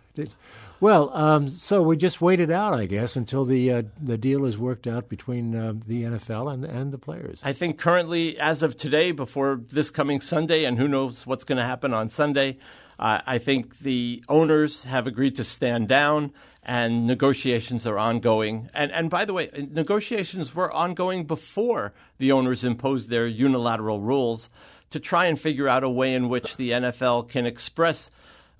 Well, 0.82 1.12
um, 1.14 1.50
so 1.50 1.84
we 1.84 1.98
just 1.98 2.22
waited 2.22 2.52
out, 2.52 2.74
I 2.74 2.86
guess, 2.86 3.18
until 3.18 3.44
the 3.44 3.72
uh, 3.72 3.84
the 4.02 4.18
deal 4.18 4.46
is 4.46 4.58
worked 4.58 4.88
out 4.88 5.10
between 5.10 5.54
uh, 5.54 5.74
the 5.86 6.04
NFL 6.04 6.54
and 6.54 6.64
and 6.64 6.94
the 6.94 6.98
players. 6.98 7.42
I 7.44 7.52
think 7.52 7.78
currently, 7.78 8.40
as 8.40 8.64
of 8.64 8.78
today, 8.78 9.12
before 9.12 9.60
this 9.70 9.92
coming 9.92 10.22
Sunday, 10.22 10.64
and 10.64 10.78
who 10.78 10.88
knows 10.88 11.28
what's 11.28 11.44
going 11.44 11.58
to 11.58 11.66
happen 11.66 11.94
on 11.94 12.08
Sunday, 12.08 12.60
uh, 12.98 13.20
I 13.26 13.40
think 13.40 13.80
the 13.80 14.24
owners 14.30 14.86
have 14.86 15.06
agreed 15.06 15.36
to 15.36 15.44
stand 15.44 15.90
down, 15.90 16.32
and 16.64 17.06
negotiations 17.06 17.86
are 17.86 17.98
ongoing. 17.98 18.70
And 18.74 18.90
and 18.94 19.10
by 19.10 19.26
the 19.26 19.34
way, 19.34 19.50
negotiations 19.70 20.56
were 20.56 20.72
ongoing 20.72 21.26
before 21.26 21.94
the 22.20 22.32
owners 22.32 22.64
imposed 22.64 23.10
their 23.10 23.28
unilateral 23.28 24.00
rules 24.00 24.50
to 24.92 25.00
try 25.02 25.26
and 25.26 25.38
figure 25.38 25.68
out 25.68 25.84
a 25.84 25.90
way 25.90 26.14
in 26.14 26.30
which 26.30 26.56
the 26.56 26.72
NFL 26.72 27.28
can 27.28 27.46
express. 27.46 28.10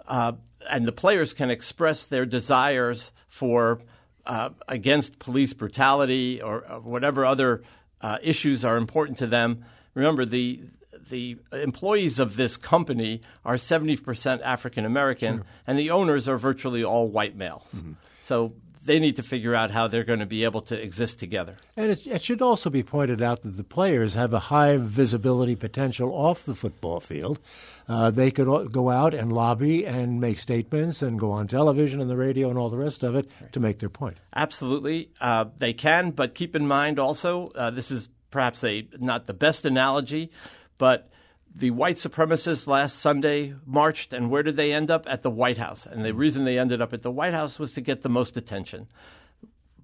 Uh, 0.06 0.34
and 0.70 0.88
the 0.88 0.92
players 0.92 1.34
can 1.34 1.50
express 1.50 2.06
their 2.06 2.26
desires 2.26 3.12
for 3.28 3.82
uh, 4.26 4.50
against 4.68 5.20
police 5.20 5.54
brutality 5.54 6.42
or, 6.42 6.66
or 6.70 6.80
whatever 6.82 7.26
other 7.26 7.64
uh, 8.02 8.18
issues 8.22 8.64
are 8.64 8.78
important 8.78 9.18
to 9.20 9.28
them. 9.28 9.66
Remember, 9.94 10.26
the 10.26 10.62
the 11.10 11.38
employees 11.52 12.20
of 12.20 12.36
this 12.36 12.56
company 12.56 13.22
are 13.44 13.56
70% 13.56 14.42
African 14.44 14.86
American, 14.86 15.38
sure. 15.38 15.46
and 15.66 15.80
the 15.80 15.90
owners 15.90 16.28
are 16.28 16.38
virtually 16.38 16.84
all 16.84 17.10
white 17.10 17.36
males. 17.36 17.68
Mm-hmm. 17.76 17.94
So 18.22 18.54
they 18.84 19.00
need 19.00 19.16
to 19.18 19.24
figure 19.24 19.54
out 19.54 19.72
how 19.72 19.88
they're 19.88 20.04
going 20.04 20.20
to 20.20 20.26
be 20.26 20.44
able 20.44 20.62
to 20.62 20.82
exist 20.82 21.20
together. 21.20 21.58
And 21.76 21.92
it, 21.92 22.08
it, 22.08 22.22
should 22.22 22.42
also 22.42 22.70
be 22.70 22.84
pointed 22.84 23.22
out 23.22 23.42
that 23.44 23.58
the 23.58 23.64
players 23.64 24.14
have 24.16 24.34
a 24.34 24.40
high 24.40 24.78
visibility 24.78 25.56
potential 25.56 26.12
off 26.12 26.44
the 26.44 26.56
football 26.56 27.00
field. 27.00 27.40
Uh, 27.88 28.12
they 28.12 28.32
could 28.32 28.72
go 28.72 28.90
out 28.90 29.14
and 29.14 29.34
lobby 29.34 29.86
and 29.86 30.22
make 30.22 30.40
statements 30.40 31.02
and 31.02 31.20
go 31.20 31.32
on 31.32 31.48
television 31.48 32.00
and 32.00 32.10
the 32.10 32.18
radio 32.18 32.50
and 32.50 32.58
all 32.58 32.70
the 32.70 32.78
rest 32.78 33.04
of 33.04 33.16
it 33.16 33.30
to 33.52 33.60
make 33.60 33.80
their 33.80 33.90
point. 33.90 34.18
Absolutely, 34.36 35.12
uh, 35.20 35.46
they 35.58 35.74
can. 35.74 36.12
But 36.12 36.36
keep 36.36 36.56
in 36.56 36.68
mind 36.68 37.00
also, 37.00 37.48
uh, 37.56 37.72
this 37.72 37.92
is 37.92 38.10
perhaps 38.32 38.64
a 38.64 38.88
not 39.00 39.26
the 39.26 39.34
best 39.34 39.66
analogy, 39.66 40.32
but 40.78 41.10
the 41.54 41.72
white 41.72 41.98
supremacists 41.98 42.68
last 42.68 43.00
Sunday 43.00 43.56
marched, 43.66 44.14
and 44.14 44.30
where 44.30 44.44
did 44.44 44.56
they 44.56 44.72
end 44.72 44.90
up? 44.92 45.06
At 45.08 45.24
the 45.24 45.30
White 45.30 45.58
House. 45.58 45.86
And 45.86 46.06
the 46.06 46.14
reason 46.14 46.46
they 46.46 46.60
ended 46.60 46.82
up 46.82 46.94
at 46.94 47.02
the 47.02 47.12
White 47.12 47.34
House 47.34 47.60
was 47.60 47.74
to 47.74 47.82
get 47.82 48.02
the 48.02 48.10
most 48.10 48.38
attention. 48.38 48.88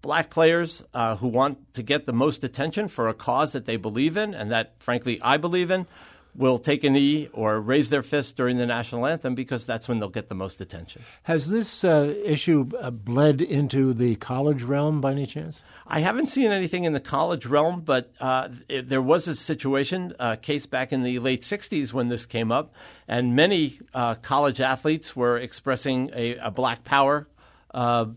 Black 0.02 0.30
players 0.30 0.84
uh, 0.94 1.16
who 1.18 1.28
want 1.28 1.74
to 1.74 1.82
get 1.82 2.06
the 2.06 2.14
most 2.14 2.44
attention 2.44 2.88
for 2.88 3.08
a 3.08 3.14
cause 3.14 3.54
that 3.54 3.66
they 3.66 3.78
believe 3.78 4.16
in, 4.16 4.34
and 4.34 4.52
that, 4.52 4.76
frankly, 4.80 5.20
I 5.22 5.38
believe 5.38 5.72
in, 5.72 5.88
will 6.36 6.60
take 6.60 6.84
a 6.84 6.90
knee 6.90 7.30
or 7.34 7.60
raise 7.62 7.90
their 7.90 8.04
fist 8.04 8.36
during 8.36 8.58
the 8.58 8.66
national 8.66 9.06
anthem 9.06 9.36
because 9.36 9.66
that's 9.66 9.88
when 9.88 10.00
they'll 10.00 10.10
get 10.10 10.28
the 10.28 10.36
most 10.36 10.60
attention. 10.60 11.02
Has 11.24 11.50
this 11.50 11.84
uh, 11.84 12.14
issue 12.24 12.70
uh, 12.80 12.92
bled 12.92 13.42
into 13.42 13.94
the 13.94 14.16
college 14.18 14.64
realm 14.64 15.00
by 15.02 15.12
any 15.12 15.26
chance? 15.26 15.64
I 15.88 16.00
haven't 16.00 16.28
seen 16.28 16.52
anything 16.52 16.84
in 16.84 16.94
the 16.94 17.00
college 17.00 17.46
realm, 17.46 17.82
but 17.82 18.12
uh, 18.20 18.50
it, 18.68 18.90
there 18.90 19.02
was 19.02 19.28
a 19.28 19.36
situation, 19.36 20.14
a 20.20 20.36
case 20.36 20.66
back 20.66 20.92
in 20.92 21.04
the 21.04 21.20
late 21.20 21.42
60s 21.42 21.94
when 21.94 22.10
this 22.10 22.26
came 22.26 22.52
up, 22.52 22.74
and 23.08 23.36
many 23.36 23.80
uh, 23.94 24.16
college 24.16 24.60
athletes 24.60 25.16
were 25.16 25.38
expressing 25.38 26.12
a, 26.14 26.36
a 26.38 26.52
black 26.52 26.84
power 26.84 27.28
uh, 27.74 28.08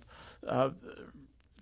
uh, 0.47 0.71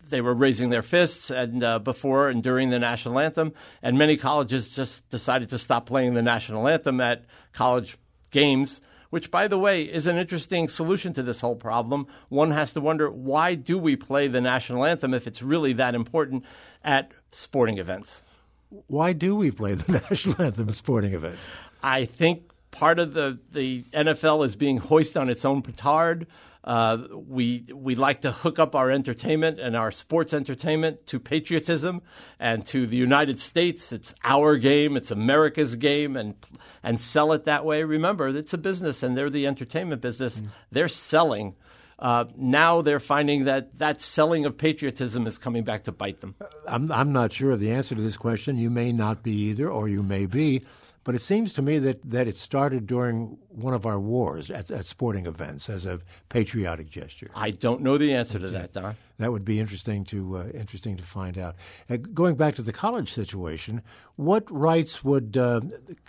they 0.08 0.20
were 0.20 0.34
raising 0.34 0.70
their 0.70 0.82
fists 0.82 1.30
and 1.30 1.62
uh, 1.62 1.78
before 1.78 2.28
and 2.28 2.42
during 2.42 2.70
the 2.70 2.78
national 2.78 3.18
anthem, 3.18 3.52
and 3.82 3.98
many 3.98 4.16
colleges 4.16 4.74
just 4.74 5.08
decided 5.10 5.48
to 5.50 5.58
stop 5.58 5.86
playing 5.86 6.14
the 6.14 6.22
national 6.22 6.68
anthem 6.68 7.00
at 7.00 7.24
college 7.52 7.96
games. 8.30 8.80
Which, 9.10 9.30
by 9.30 9.46
the 9.46 9.56
way, 9.56 9.82
is 9.82 10.08
an 10.08 10.18
interesting 10.18 10.68
solution 10.68 11.12
to 11.14 11.22
this 11.22 11.40
whole 11.40 11.54
problem. 11.54 12.08
One 12.28 12.50
has 12.50 12.72
to 12.72 12.80
wonder 12.80 13.08
why 13.08 13.54
do 13.54 13.78
we 13.78 13.94
play 13.94 14.26
the 14.26 14.40
national 14.40 14.84
anthem 14.84 15.14
if 15.14 15.28
it's 15.28 15.42
really 15.42 15.72
that 15.74 15.94
important 15.94 16.44
at 16.82 17.12
sporting 17.30 17.78
events? 17.78 18.20
Why 18.88 19.12
do 19.12 19.36
we 19.36 19.52
play 19.52 19.74
the 19.74 19.92
national 20.10 20.42
anthem 20.42 20.68
at 20.68 20.74
sporting 20.74 21.14
events? 21.14 21.46
I 21.82 22.04
think 22.04 22.50
part 22.72 22.98
of 22.98 23.14
the, 23.14 23.38
the 23.52 23.84
NFL 23.94 24.44
is 24.44 24.56
being 24.56 24.78
hoisted 24.78 25.16
on 25.16 25.30
its 25.30 25.44
own 25.44 25.62
petard. 25.62 26.26
Uh, 26.66 26.98
we 27.14 27.64
we 27.72 27.94
like 27.94 28.22
to 28.22 28.32
hook 28.32 28.58
up 28.58 28.74
our 28.74 28.90
entertainment 28.90 29.60
and 29.60 29.76
our 29.76 29.92
sports 29.92 30.34
entertainment 30.34 31.06
to 31.06 31.20
patriotism 31.20 32.02
and 32.40 32.66
to 32.66 32.88
the 32.88 32.96
United 32.96 33.38
States. 33.38 33.92
It's 33.92 34.12
our 34.24 34.56
game. 34.56 34.96
It's 34.96 35.12
America's 35.12 35.76
game, 35.76 36.16
and 36.16 36.34
and 36.82 37.00
sell 37.00 37.32
it 37.32 37.44
that 37.44 37.64
way. 37.64 37.84
Remember, 37.84 38.28
it's 38.28 38.52
a 38.52 38.58
business, 38.58 39.04
and 39.04 39.16
they're 39.16 39.30
the 39.30 39.46
entertainment 39.46 40.02
business. 40.02 40.40
Mm. 40.40 40.48
They're 40.72 40.88
selling. 40.88 41.54
Uh, 41.98 42.24
now 42.36 42.82
they're 42.82 43.00
finding 43.00 43.44
that 43.44 43.78
that 43.78 44.02
selling 44.02 44.44
of 44.44 44.58
patriotism 44.58 45.26
is 45.26 45.38
coming 45.38 45.62
back 45.62 45.84
to 45.84 45.92
bite 45.92 46.20
them. 46.20 46.34
I'm, 46.66 46.90
I'm 46.90 47.12
not 47.12 47.32
sure 47.32 47.52
of 47.52 47.60
the 47.60 47.70
answer 47.70 47.94
to 47.94 48.00
this 48.00 48.16
question. 48.16 48.58
You 48.58 48.70
may 48.70 48.90
not 48.90 49.22
be 49.22 49.32
either, 49.32 49.70
or 49.70 49.88
you 49.88 50.02
may 50.02 50.26
be. 50.26 50.64
But 51.06 51.14
it 51.14 51.22
seems 51.22 51.52
to 51.52 51.62
me 51.62 51.78
that, 51.78 52.02
that 52.10 52.26
it 52.26 52.36
started 52.36 52.84
during 52.84 53.38
one 53.48 53.74
of 53.74 53.86
our 53.86 54.00
wars 54.00 54.50
at, 54.50 54.72
at 54.72 54.86
sporting 54.86 55.24
events 55.26 55.70
as 55.70 55.86
a 55.86 56.00
patriotic 56.30 56.90
gesture. 56.90 57.30
I 57.32 57.52
don't 57.52 57.80
know 57.80 57.96
the 57.96 58.12
answer 58.12 58.40
to 58.40 58.50
that, 58.50 58.72
Don. 58.72 58.96
That 59.18 59.30
would 59.30 59.44
be 59.44 59.60
interesting 59.60 60.04
to 60.06 60.38
uh, 60.38 60.46
interesting 60.48 60.96
to 60.96 61.04
find 61.04 61.38
out. 61.38 61.54
Uh, 61.88 61.98
going 61.98 62.34
back 62.34 62.56
to 62.56 62.62
the 62.62 62.72
college 62.72 63.12
situation, 63.12 63.82
what 64.16 64.50
rights 64.50 65.04
would 65.04 65.36
uh, 65.36 65.60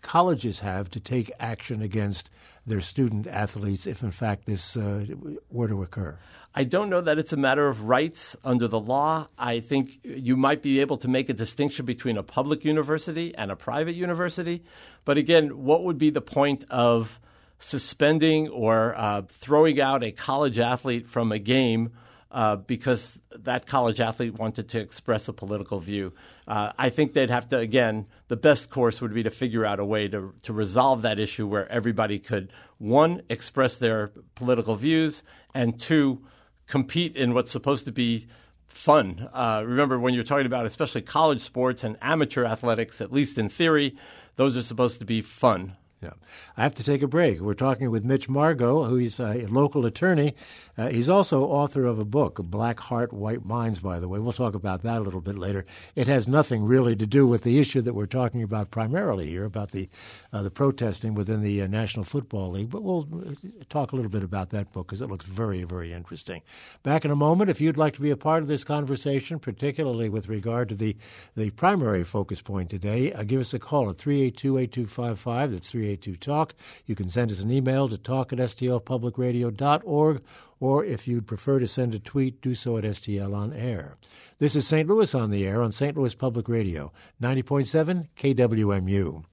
colleges 0.01 0.61
have 0.61 0.89
to 0.89 0.99
take 0.99 1.31
action 1.39 1.83
against 1.83 2.31
their 2.67 2.81
student 2.81 3.25
athletes 3.27 3.87
if, 3.87 4.03
in 4.03 4.11
fact, 4.11 4.45
this 4.45 4.77
uh, 4.77 5.05
were 5.49 5.67
to 5.67 5.81
occur? 5.81 6.17
I 6.53 6.63
don't 6.63 6.89
know 6.89 7.01
that 7.01 7.19
it's 7.19 7.33
a 7.33 7.37
matter 7.37 7.67
of 7.67 7.83
rights 7.83 8.35
under 8.43 8.67
the 8.67 8.79
law. 8.79 9.27
I 9.37 9.59
think 9.59 9.99
you 10.03 10.35
might 10.35 10.61
be 10.61 10.81
able 10.81 10.97
to 10.97 11.07
make 11.07 11.29
a 11.29 11.33
distinction 11.33 11.85
between 11.85 12.17
a 12.17 12.23
public 12.23 12.65
university 12.65 13.33
and 13.35 13.51
a 13.51 13.55
private 13.55 13.95
university. 13.95 14.63
But 15.05 15.17
again, 15.17 15.63
what 15.63 15.83
would 15.83 15.97
be 15.97 16.09
the 16.09 16.21
point 16.21 16.65
of 16.69 17.19
suspending 17.59 18.47
or 18.49 18.95
uh, 18.97 19.21
throwing 19.27 19.79
out 19.79 20.03
a 20.03 20.11
college 20.11 20.59
athlete 20.59 21.07
from 21.07 21.31
a 21.31 21.39
game 21.39 21.91
uh, 22.37 22.55
because 22.55 23.17
that 23.35 23.65
college 23.65 23.99
athlete 23.99 24.35
wanted 24.35 24.69
to 24.69 24.79
express 24.79 25.27
a 25.27 25.33
political 25.33 25.79
view? 25.79 26.13
Uh, 26.47 26.71
I 26.77 26.91
think 26.91 27.13
they'd 27.13 27.31
have 27.31 27.49
to, 27.49 27.57
again, 27.57 28.05
the 28.27 28.35
best 28.35 28.69
course 28.69 29.01
would 29.01 29.11
be 29.11 29.23
to 29.23 29.31
figure 29.31 29.65
out 29.65 29.79
a 29.79 29.85
way 29.85 30.07
to, 30.09 30.35
to 30.43 30.53
resolve 30.53 31.01
that 31.01 31.19
issue 31.19 31.47
where 31.47 31.67
everybody 31.71 32.19
could, 32.19 32.51
one, 32.77 33.23
express 33.27 33.75
their 33.77 34.11
political 34.35 34.75
views, 34.75 35.23
and 35.55 35.79
two, 35.79 36.23
compete 36.67 37.15
in 37.15 37.33
what's 37.33 37.51
supposed 37.51 37.85
to 37.85 37.91
be 37.91 38.27
fun. 38.67 39.27
Uh, 39.33 39.63
remember, 39.65 39.97
when 39.97 40.13
you're 40.13 40.23
talking 40.23 40.45
about 40.45 40.67
especially 40.67 41.01
college 41.01 41.41
sports 41.41 41.83
and 41.83 41.97
amateur 42.03 42.45
athletics, 42.45 43.01
at 43.01 43.11
least 43.11 43.39
in 43.39 43.49
theory, 43.49 43.97
those 44.35 44.55
are 44.55 44.61
supposed 44.61 44.99
to 44.99 45.05
be 45.05 45.23
fun. 45.23 45.75
Yeah. 45.99 46.11
I 46.55 46.61
have 46.61 46.75
to 46.75 46.83
take 46.83 47.01
a 47.01 47.07
break. 47.07 47.39
We're 47.39 47.55
talking 47.55 47.89
with 47.89 48.05
Mitch 48.05 48.29
Margo, 48.29 48.83
who's 48.83 49.19
a 49.19 49.47
local 49.47 49.83
attorney. 49.83 50.35
Uh, 50.77 50.89
he's 50.89 51.09
also 51.09 51.43
author 51.45 51.85
of 51.85 51.97
a 51.97 52.05
book, 52.05 52.39
Black 52.43 52.79
Heart, 52.79 53.13
White 53.13 53.43
Minds, 53.43 53.79
by 53.79 53.99
the 53.99 54.07
way. 54.07 54.19
We'll 54.19 54.31
talk 54.31 54.53
about 54.53 54.83
that 54.83 54.99
a 54.99 55.03
little 55.03 55.21
bit 55.21 55.39
later. 55.39 55.65
It 55.95 56.05
has 56.05 56.27
nothing 56.27 56.65
really 56.65 56.95
to 56.97 57.07
do 57.07 57.25
with 57.25 57.41
the 57.41 57.59
issue 57.59 57.81
that 57.81 57.95
we're 57.95 58.05
talking 58.05 58.43
about 58.43 58.69
primarily 58.69 59.27
here, 59.27 59.43
about 59.43 59.71
the, 59.71 59.89
uh, 60.31 60.43
the 60.43 60.51
protesting 60.51 61.15
within 61.15 61.41
the 61.41 61.63
uh, 61.63 61.67
National 61.67 62.05
Football 62.05 62.51
League. 62.51 62.69
But 62.69 62.83
we'll 62.83 63.07
uh, 63.11 63.63
talk 63.67 63.91
a 63.91 63.95
little 63.95 64.11
bit 64.11 64.23
about 64.23 64.51
that 64.51 64.71
book 64.71 64.85
because 64.85 65.01
it 65.01 65.09
looks 65.09 65.25
very, 65.25 65.63
very 65.63 65.93
interesting. 65.93 66.43
Back 66.83 67.05
in 67.05 67.11
a 67.11 67.15
moment, 67.15 67.49
if 67.49 67.59
you'd 67.59 67.75
like 67.75 67.95
to 67.95 68.01
be 68.01 68.11
a 68.11 68.17
part 68.17 68.43
of 68.43 68.47
this 68.47 68.63
conversation, 68.63 69.39
particularly 69.39 70.09
with 70.09 70.29
regard 70.29 70.69
to 70.69 70.75
the, 70.75 70.95
the 71.35 71.49
primary 71.49 72.03
focus 72.03 72.39
point 72.39 72.69
today, 72.69 73.13
uh, 73.13 73.23
give 73.23 73.41
us 73.41 73.51
a 73.55 73.57
call 73.59 73.89
at 73.89 73.97
382 73.97 74.59
8255. 74.59 75.51
That's 75.51 75.67
382 75.69 75.86
382 75.95 76.17
Talk. 76.17 76.55
You 76.85 76.95
can 76.95 77.09
send 77.09 77.31
us 77.31 77.39
an 77.39 77.51
email 77.51 77.87
to 77.87 77.97
talk 77.97 78.33
at 78.33 78.39
stlpublicradio.org, 78.39 80.21
or 80.59 80.85
if 80.85 81.07
you'd 81.07 81.27
prefer 81.27 81.59
to 81.59 81.67
send 81.67 81.95
a 81.95 81.99
tweet, 81.99 82.41
do 82.41 82.55
so 82.55 82.77
at 82.77 82.83
STL 82.83 83.35
on 83.35 83.53
air. 83.53 83.95
This 84.39 84.55
is 84.55 84.67
St. 84.67 84.87
Louis 84.87 85.13
on 85.15 85.31
the 85.31 85.45
air 85.45 85.61
on 85.61 85.71
St. 85.71 85.95
Louis 85.95 86.13
Public 86.13 86.49
Radio, 86.49 86.91
90.7 87.21 88.07
KWMU. 88.17 89.23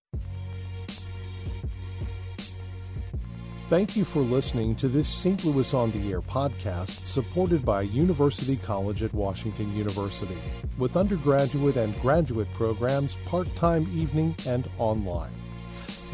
Thank 3.71 3.97
you 3.97 4.05
for 4.05 4.21
listening 4.21 4.77
to 4.77 4.89
this 4.89 5.09
St. 5.09 5.43
Louis 5.43 5.73
on 5.73 5.91
the 5.91 6.13
Air 6.13 6.21
podcast 6.21 6.91
supported 6.91 7.65
by 7.65 7.81
University 7.83 8.57
College 8.57 9.03
at 9.03 9.13
Washington 9.15 9.75
University 9.75 10.37
with 10.79 10.97
undergraduate 10.97 11.77
and 11.77 11.99
graduate 12.01 12.53
programs 12.53 13.15
part 13.25 13.49
time 13.57 13.91
evening 13.99 14.37
and 14.47 14.69
online. 14.79 15.33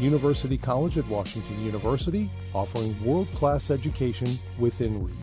University 0.01 0.57
College 0.57 0.97
at 0.97 1.07
Washington 1.07 1.63
University, 1.63 2.29
offering 2.53 2.93
world 3.05 3.27
class 3.35 3.69
education 3.69 4.27
within 4.59 5.05
reach. 5.05 5.15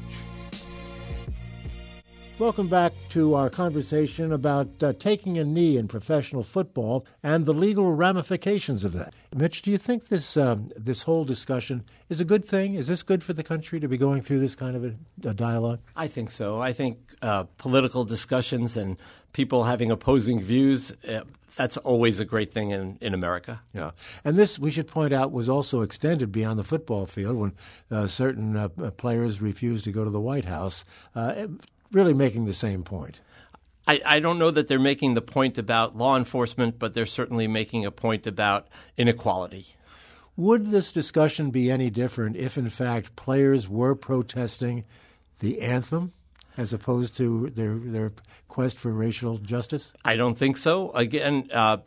Welcome 2.39 2.69
back 2.69 2.93
to 3.09 3.35
our 3.35 3.51
conversation 3.51 4.33
about 4.33 4.69
uh, 4.81 4.93
taking 4.93 5.39
a 5.39 5.45
knee 5.45 5.77
in 5.77 5.89
professional 5.89 6.45
football 6.45 7.05
and 7.21 7.45
the 7.45 7.53
legal 7.53 7.93
ramifications 7.93 8.85
of 8.85 8.93
that. 8.93 9.13
Mitch, 9.35 9.61
do 9.61 9.73
you 9.73 9.79
think 9.79 10.07
this 10.07 10.37
um, 10.37 10.71
this 10.77 11.03
whole 11.03 11.25
discussion 11.25 11.83
is 12.09 12.21
a 12.21 12.25
good 12.25 12.45
thing? 12.45 12.77
Is 12.77 12.87
this 12.87 13.03
good 13.03 13.25
for 13.25 13.33
the 13.33 13.43
country 13.43 13.81
to 13.81 13.89
be 13.89 13.99
going 13.99 14.23
through 14.23 14.39
this 14.39 14.55
kind 14.55 14.77
of 14.77 14.85
a, 14.85 14.95
a 15.29 15.35
dialogue? 15.35 15.81
I 15.97 16.07
think 16.07 16.31
so. 16.31 16.61
I 16.61 16.73
think 16.73 16.99
uh, 17.23 17.47
political 17.57 18.05
discussions 18.05 18.77
and 18.77 18.99
people 19.33 19.65
having 19.65 19.91
opposing 19.91 20.41
views. 20.41 20.93
Uh, 21.09 21.23
that's 21.59 21.77
always 21.79 22.21
a 22.21 22.25
great 22.25 22.53
thing 22.53 22.71
in, 22.71 22.99
in 23.01 23.15
America. 23.15 23.61
Yeah. 23.75 23.91
And 24.25 24.37
this, 24.37 24.61
we 24.61 24.71
should 24.71 24.87
point 24.87 25.13
out, 25.13 25.33
was 25.33 25.49
also 25.49 25.81
extended 25.81 26.31
beyond 26.31 26.57
the 26.57 26.65
football 26.65 27.05
field 27.05 27.37
when 27.37 27.53
uh, 27.91 28.07
certain 28.07 28.57
uh, 28.57 28.69
players 28.97 29.43
refused 29.43 29.85
to 29.85 29.93
go 29.93 30.05
to 30.05 30.11
the 30.11 30.21
White 30.21 30.45
House, 30.45 30.85
uh, 31.17 31.49
really 31.91 32.15
making 32.15 32.47
the 32.47 32.55
same 32.55 32.85
point. 32.85 33.21
I, 33.89 34.01
I, 34.07 34.21
don't 34.21 34.39
know 34.39 34.53
that 34.53 34.69
they're 34.69 34.79
making 34.79 35.15
the 35.15 35.21
point 35.21 35.59
about 35.59 35.97
law 35.97 36.17
enforcement, 36.17 36.79
but 36.79 36.95
they're 36.95 37.07
certainly 37.07 37.49
making 37.49 37.85
a 37.85 37.91
point 37.91 38.27
about 38.27 38.69
inequality. 38.97 39.75
Would 40.37 40.71
this 40.71 40.93
discussion 40.93 41.51
be 41.51 41.73
any 41.73 41.91
different 41.91 42.37
if, 42.37 42.57
in 42.57 42.71
fact, 42.71 43.17
players 43.17 43.69
were 43.69 43.97
protesting 43.97 44.85
the 45.41 45.61
anthem 45.61 46.13
as 46.59 46.73
opposed 46.73 47.17
to 47.17 47.51
their 47.55 47.77
their 47.77 48.13
quest 48.49 48.79
for 48.79 48.91
racial 48.91 49.39
justice? 49.39 49.95
I 50.05 50.17
don't 50.17 50.37
think 50.37 50.59
so. 50.59 50.91
Again, 50.91 51.49
uh, 51.55 51.79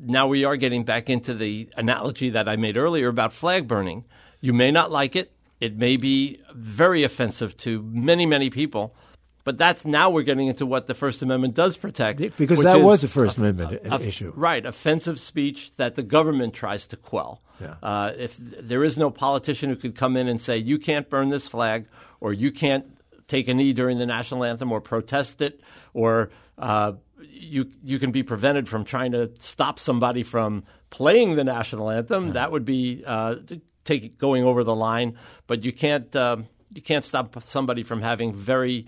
now 0.00 0.28
we 0.28 0.44
are 0.44 0.56
getting 0.56 0.84
back 0.84 1.10
into 1.10 1.34
the 1.34 1.68
analogy 1.76 2.30
that 2.30 2.48
I 2.48 2.56
made 2.56 2.78
earlier 2.78 3.08
about 3.08 3.32
flag 3.34 3.68
burning. 3.68 4.04
You 4.40 4.54
may 4.54 4.70
not 4.70 4.90
like 4.90 5.16
it. 5.16 5.32
It 5.60 5.76
may 5.76 5.98
be 5.98 6.40
very 6.54 7.02
offensive 7.02 7.56
to 7.58 7.82
many, 7.82 8.24
many 8.24 8.48
people. 8.48 8.94
But 9.42 9.58
that's 9.58 9.86
now 9.86 10.10
we're 10.10 10.22
getting 10.22 10.48
into 10.48 10.66
what 10.66 10.86
the 10.86 10.94
First 10.94 11.22
Amendment 11.22 11.54
does 11.54 11.76
protect. 11.76 12.20
Because 12.36 12.62
that 12.62 12.82
was 12.82 13.02
a 13.02 13.08
First 13.08 13.38
Amendment 13.38 13.80
a, 13.84 13.94
a, 13.94 14.00
issue. 14.00 14.32
Right, 14.36 14.64
offensive 14.64 15.18
speech 15.18 15.72
that 15.76 15.96
the 15.96 16.02
government 16.02 16.54
tries 16.54 16.86
to 16.88 16.96
quell. 16.96 17.42
Yeah. 17.58 17.74
Uh, 17.82 18.12
if 18.16 18.36
there 18.38 18.84
is 18.84 18.98
no 18.98 19.10
politician 19.10 19.70
who 19.70 19.76
could 19.76 19.96
come 19.96 20.16
in 20.16 20.28
and 20.28 20.40
say, 20.40 20.58
you 20.58 20.78
can't 20.78 21.08
burn 21.08 21.30
this 21.30 21.48
flag 21.48 21.86
or 22.20 22.32
you 22.32 22.52
can't 22.52 22.99
take 23.30 23.48
a 23.48 23.54
knee 23.54 23.72
during 23.72 23.98
the 23.98 24.06
national 24.06 24.44
anthem 24.44 24.72
or 24.72 24.80
protest 24.80 25.40
it, 25.40 25.60
or 25.94 26.30
uh, 26.58 26.92
you 27.22 27.70
you 27.82 27.98
can 27.98 28.10
be 28.10 28.22
prevented 28.22 28.68
from 28.68 28.84
trying 28.84 29.12
to 29.12 29.30
stop 29.38 29.78
somebody 29.78 30.22
from 30.22 30.64
playing 30.90 31.36
the 31.36 31.44
national 31.44 31.90
anthem. 31.90 32.28
Yeah. 32.28 32.32
That 32.34 32.52
would 32.52 32.64
be 32.64 33.02
uh, 33.06 33.36
take 33.84 34.18
going 34.18 34.44
over 34.44 34.64
the 34.64 34.74
line, 34.74 35.16
but 35.46 35.64
you 35.64 35.72
can't 35.72 36.14
uh, 36.14 36.38
you 36.74 36.82
can't 36.82 37.04
stop 37.04 37.42
somebody 37.42 37.82
from 37.82 38.02
having 38.02 38.34
very 38.34 38.86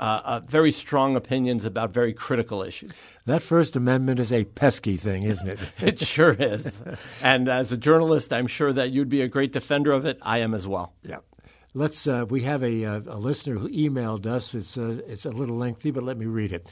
uh, 0.00 0.20
uh, 0.24 0.40
very 0.46 0.70
strong 0.70 1.16
opinions 1.16 1.64
about 1.64 1.90
very 1.92 2.12
critical 2.12 2.62
issues. 2.62 2.92
That 3.26 3.42
First 3.42 3.74
Amendment 3.74 4.20
is 4.20 4.32
a 4.32 4.44
pesky 4.44 4.96
thing, 4.96 5.24
isn't 5.24 5.48
it? 5.48 5.58
it 5.80 5.98
sure 6.00 6.32
is. 6.32 6.80
And 7.22 7.48
as 7.48 7.72
a 7.72 7.76
journalist, 7.76 8.32
I'm 8.32 8.46
sure 8.46 8.72
that 8.72 8.90
you'd 8.90 9.08
be 9.08 9.22
a 9.22 9.28
great 9.28 9.52
defender 9.52 9.92
of 9.92 10.04
it. 10.04 10.18
I 10.22 10.38
am 10.38 10.54
as 10.54 10.68
well. 10.68 10.94
Yeah. 11.02 11.18
Let's. 11.78 12.08
Uh, 12.08 12.26
we 12.28 12.42
have 12.42 12.64
a, 12.64 12.82
a, 12.82 12.96
a, 13.06 13.18
listener 13.18 13.54
who 13.54 13.68
emailed 13.68 14.26
us. 14.26 14.52
It's 14.52 14.76
uh, 14.76 15.00
it's 15.06 15.24
a 15.24 15.30
little 15.30 15.56
lengthy, 15.56 15.92
but 15.92 16.02
let 16.02 16.18
me 16.18 16.26
read 16.26 16.52
it. 16.52 16.66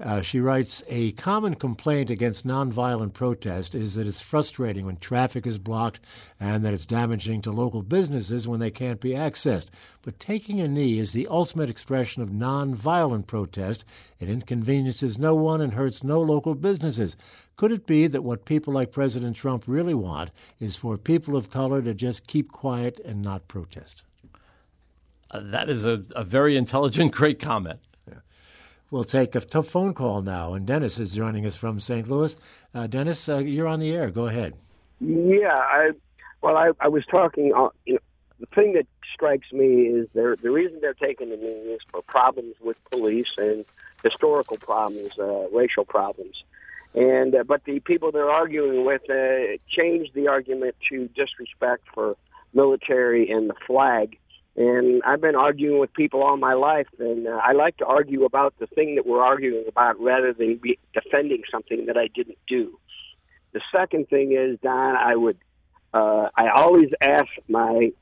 Uh, 0.00 0.20
she 0.20 0.40
writes 0.40 0.82
A 0.88 1.12
common 1.12 1.54
complaint 1.54 2.10
against 2.10 2.44
nonviolent 2.44 3.12
protest 3.12 3.76
is 3.76 3.94
that 3.94 4.08
it's 4.08 4.20
frustrating 4.20 4.84
when 4.84 4.96
traffic 4.96 5.46
is 5.46 5.58
blocked 5.58 6.00
and 6.40 6.64
that 6.64 6.74
it's 6.74 6.84
damaging 6.84 7.40
to 7.42 7.52
local 7.52 7.82
businesses 7.82 8.48
when 8.48 8.58
they 8.58 8.72
can't 8.72 8.98
be 8.98 9.10
accessed. 9.10 9.68
But 10.02 10.18
taking 10.18 10.60
a 10.60 10.66
knee 10.66 10.98
is 10.98 11.12
the 11.12 11.28
ultimate 11.28 11.70
expression 11.70 12.20
of 12.20 12.30
nonviolent 12.30 13.28
protest. 13.28 13.84
It 14.18 14.28
inconveniences 14.28 15.18
no 15.18 15.36
one 15.36 15.60
and 15.60 15.74
hurts 15.74 16.02
no 16.02 16.20
local 16.20 16.56
businesses. 16.56 17.16
Could 17.54 17.70
it 17.70 17.86
be 17.86 18.08
that 18.08 18.24
what 18.24 18.44
people 18.44 18.74
like 18.74 18.90
President 18.90 19.36
Trump 19.36 19.62
really 19.68 19.94
want 19.94 20.30
is 20.58 20.74
for 20.74 20.98
people 20.98 21.36
of 21.36 21.48
color 21.48 21.80
to 21.80 21.94
just 21.94 22.26
keep 22.26 22.50
quiet 22.50 22.98
and 23.04 23.22
not 23.22 23.46
protest? 23.46 24.02
Uh, 25.32 25.40
that 25.44 25.70
is 25.70 25.86
a, 25.86 26.04
a 26.14 26.24
very 26.24 26.56
intelligent, 26.56 27.12
great 27.20 27.38
comment. 27.38 27.80
We'll 28.90 29.04
take 29.04 29.34
a 29.34 29.40
tough 29.40 29.68
phone 29.68 29.94
call 29.94 30.20
now, 30.20 30.52
and 30.52 30.66
Dennis 30.66 30.98
is 30.98 31.12
joining 31.12 31.46
us 31.46 31.56
from 31.56 31.80
St. 31.80 32.06
Louis. 32.06 32.36
Uh, 32.74 32.86
Dennis, 32.86 33.26
uh, 33.26 33.38
you're 33.38 33.66
on 33.66 33.80
the 33.80 33.90
air. 33.90 34.10
Go 34.10 34.26
ahead. 34.26 34.52
Yeah, 35.00 35.48
I 35.48 35.92
well, 36.42 36.58
I, 36.58 36.72
I 36.78 36.88
was 36.88 37.02
talking. 37.06 37.54
Uh, 37.56 37.68
you 37.86 37.94
know, 37.94 38.00
the 38.40 38.46
thing 38.54 38.74
that 38.74 38.86
strikes 39.14 39.50
me 39.50 39.86
is 39.86 40.08
they're, 40.12 40.36
the 40.36 40.50
reason 40.50 40.78
they're 40.82 40.92
taking 40.92 41.30
the 41.30 41.36
knee 41.36 41.72
is 41.72 41.80
for 41.90 42.02
problems 42.02 42.54
with 42.60 42.76
police 42.90 43.32
and 43.38 43.64
historical 44.02 44.58
problems, 44.58 45.12
uh, 45.18 45.48
racial 45.50 45.86
problems. 45.86 46.44
And 46.94 47.34
uh, 47.34 47.44
but 47.44 47.64
the 47.64 47.80
people 47.80 48.12
they're 48.12 48.30
arguing 48.30 48.84
with 48.84 49.08
uh, 49.08 49.56
changed 49.68 50.12
the 50.12 50.28
argument 50.28 50.74
to 50.90 51.08
disrespect 51.08 51.84
for 51.94 52.16
military 52.52 53.30
and 53.30 53.48
the 53.48 53.54
flag 53.66 54.18
and 54.56 55.02
I've 55.04 55.20
been 55.20 55.34
arguing 55.34 55.78
with 55.78 55.92
people 55.94 56.22
all 56.22 56.36
my 56.36 56.54
life, 56.54 56.88
and 56.98 57.26
uh, 57.26 57.40
I 57.42 57.52
like 57.52 57.78
to 57.78 57.86
argue 57.86 58.24
about 58.24 58.54
the 58.58 58.66
thing 58.66 58.96
that 58.96 59.06
we're 59.06 59.22
arguing 59.22 59.64
about 59.66 59.98
rather 60.00 60.32
than 60.32 60.56
be 60.56 60.78
defending 60.92 61.42
something 61.50 61.86
that 61.86 61.96
I 61.96 62.08
didn't 62.14 62.38
do. 62.46 62.78
The 63.52 63.60
second 63.70 64.08
thing 64.08 64.32
is, 64.32 64.58
Don, 64.62 64.96
I 64.96 65.16
would, 65.16 65.38
uh, 65.94 66.28
I 66.36 66.48
always 66.54 66.90
ask 67.00 67.28
my 67.48 67.92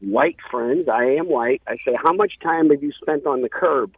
white 0.00 0.36
friends, 0.50 0.88
I 0.92 1.04
am 1.04 1.28
white, 1.28 1.62
I 1.66 1.76
say, 1.84 1.96
how 2.00 2.12
much 2.12 2.34
time 2.42 2.70
have 2.70 2.82
you 2.82 2.92
spent 3.00 3.26
on 3.26 3.42
the 3.42 3.48
curb? 3.48 3.94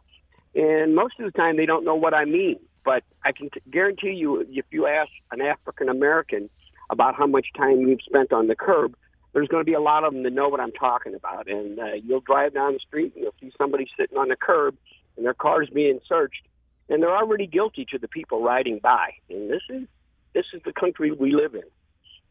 And 0.55 0.95
most 0.95 1.19
of 1.19 1.25
the 1.25 1.37
time 1.37 1.57
they 1.57 1.65
don't 1.65 1.85
know 1.85 1.95
what 1.95 2.13
I 2.13 2.25
mean. 2.25 2.59
But 2.85 3.03
I 3.23 3.33
can 3.33 3.49
t- 3.49 3.61
guarantee 3.69 4.13
you, 4.13 4.45
if 4.49 4.65
you 4.71 4.87
ask 4.87 5.11
an 5.31 5.41
African 5.41 5.89
American 5.89 6.49
about 6.89 7.13
how 7.13 7.27
much 7.27 7.47
time 7.55 7.81
you've 7.81 8.01
spent 8.01 8.31
on 8.33 8.47
the 8.47 8.55
curb, 8.55 8.95
there's 9.33 9.47
going 9.47 9.61
to 9.61 9.65
be 9.65 9.73
a 9.73 9.81
lot 9.81 10.03
of 10.03 10.13
them 10.13 10.23
that 10.23 10.33
know 10.33 10.49
what 10.49 10.59
I'm 10.59 10.71
talking 10.71 11.13
about. 11.13 11.47
And 11.47 11.79
uh, 11.79 11.93
you'll 12.03 12.21
drive 12.21 12.53
down 12.53 12.73
the 12.73 12.79
street 12.79 13.13
and 13.15 13.23
you'll 13.23 13.35
see 13.39 13.51
somebody 13.57 13.87
sitting 13.97 14.17
on 14.17 14.29
the 14.29 14.35
curb 14.35 14.75
and 15.17 15.25
their 15.25 15.33
car's 15.33 15.69
being 15.69 15.99
searched, 16.07 16.47
and 16.87 17.03
they're 17.03 17.15
already 17.15 17.45
guilty 17.45 17.85
to 17.91 17.99
the 17.99 18.07
people 18.07 18.41
riding 18.41 18.79
by. 18.81 19.11
And 19.29 19.49
this 19.49 19.61
is 19.69 19.87
this 20.33 20.45
is 20.53 20.61
the 20.63 20.73
country 20.73 21.11
we 21.11 21.33
live 21.33 21.55
in. 21.55 21.63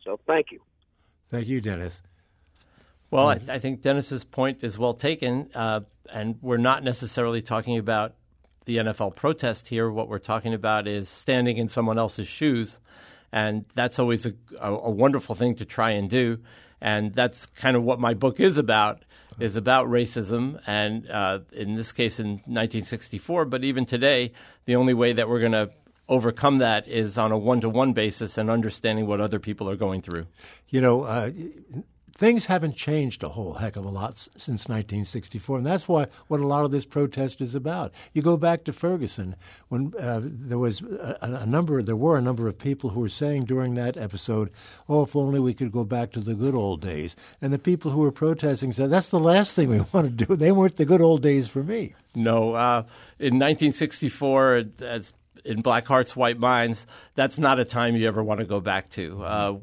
So 0.04 0.18
thank 0.26 0.46
you. 0.50 0.60
Thank 1.28 1.48
you, 1.48 1.60
Dennis. 1.60 2.00
Well, 3.10 3.28
I, 3.28 3.40
I 3.48 3.58
think 3.58 3.82
Dennis's 3.82 4.24
point 4.24 4.62
is 4.62 4.78
well 4.78 4.94
taken, 4.94 5.50
uh, 5.54 5.80
and 6.10 6.36
we're 6.40 6.56
not 6.56 6.84
necessarily 6.84 7.42
talking 7.42 7.78
about 7.78 8.14
the 8.64 8.78
NFL 8.78 9.16
protest 9.16 9.68
here. 9.68 9.90
What 9.90 10.08
we're 10.08 10.18
talking 10.18 10.54
about 10.54 10.86
is 10.86 11.08
standing 11.08 11.56
in 11.56 11.68
someone 11.68 11.98
else's 11.98 12.28
shoes, 12.28 12.78
and 13.32 13.64
that's 13.74 13.98
always 13.98 14.26
a, 14.26 14.34
a, 14.60 14.72
a 14.72 14.90
wonderful 14.90 15.34
thing 15.34 15.54
to 15.56 15.64
try 15.64 15.90
and 15.90 16.08
do 16.08 16.38
and 16.80 17.14
that's 17.14 17.46
kind 17.46 17.76
of 17.76 17.82
what 17.82 17.98
my 18.00 18.14
book 18.14 18.40
is 18.40 18.58
about 18.58 19.02
is 19.38 19.56
about 19.56 19.86
racism 19.86 20.60
and 20.66 21.08
uh, 21.10 21.38
in 21.52 21.74
this 21.74 21.92
case 21.92 22.18
in 22.18 22.30
1964 22.46 23.44
but 23.44 23.64
even 23.64 23.86
today 23.86 24.32
the 24.64 24.76
only 24.76 24.94
way 24.94 25.12
that 25.12 25.28
we're 25.28 25.40
going 25.40 25.52
to 25.52 25.70
overcome 26.08 26.58
that 26.58 26.88
is 26.88 27.18
on 27.18 27.32
a 27.32 27.38
one-to-one 27.38 27.92
basis 27.92 28.38
and 28.38 28.50
understanding 28.50 29.06
what 29.06 29.20
other 29.20 29.38
people 29.38 29.68
are 29.68 29.76
going 29.76 30.00
through. 30.00 30.26
You 30.68 30.80
know 30.80 31.02
uh, 31.02 31.30
things 32.16 32.46
haven't 32.46 32.76
changed 32.76 33.22
a 33.22 33.28
whole 33.30 33.54
heck 33.54 33.76
of 33.76 33.84
a 33.84 33.88
lot 33.88 34.18
since 34.18 34.68
1964, 34.68 35.58
and 35.58 35.66
that's 35.66 35.88
why 35.88 36.06
what 36.28 36.40
a 36.40 36.46
lot 36.46 36.64
of 36.64 36.70
this 36.70 36.84
protest 36.84 37.40
is 37.40 37.54
about. 37.54 37.92
You 38.12 38.22
go 38.22 38.36
back 38.36 38.64
to 38.64 38.72
Ferguson 38.72 39.36
when 39.68 39.92
uh, 39.98 40.20
there 40.22 40.58
was 40.58 40.82
a, 40.82 41.18
a, 41.20 41.46
number, 41.46 41.82
there 41.82 41.96
were 41.96 42.16
a 42.16 42.22
number 42.22 42.48
of 42.48 42.58
people 42.58 42.90
who 42.90 43.00
were 43.00 43.08
saying 43.08 43.42
during 43.42 43.74
that 43.74 43.96
episode, 43.96 44.50
"Oh, 44.88 45.02
if 45.02 45.14
only 45.14 45.40
we 45.40 45.54
could 45.54 45.72
go 45.72 45.84
back 45.84 46.12
to 46.12 46.20
the 46.20 46.34
good 46.34 46.54
old 46.54 46.80
days." 46.80 47.16
And 47.40 47.52
the 47.52 47.58
people 47.58 47.90
who 47.90 48.00
were 48.00 48.12
protesting 48.12 48.72
said, 48.72 48.90
"That's 48.90 49.10
the 49.10 49.20
last 49.20 49.54
thing 49.54 49.68
we 49.68 49.80
want 49.92 50.18
to 50.18 50.26
do. 50.26 50.36
They 50.36 50.52
weren't 50.52 50.76
the 50.76 50.84
good 50.84 51.00
old 51.00 51.22
days 51.22 51.48
for 51.48 51.62
me." 51.62 51.94
No, 52.14 52.54
uh, 52.54 52.82
in 53.18 53.34
1964, 53.34 54.64
as 54.80 55.12
in 55.44 55.62
Black 55.62 55.86
Hearts, 55.86 56.16
White 56.16 56.38
Minds, 56.38 56.86
that's 57.14 57.38
not 57.38 57.58
a 57.58 57.64
time 57.64 57.96
you 57.96 58.06
ever 58.06 58.22
want 58.22 58.40
to 58.40 58.46
go 58.46 58.60
back 58.60 58.90
to. 58.90 59.22
Uh, 59.22 59.58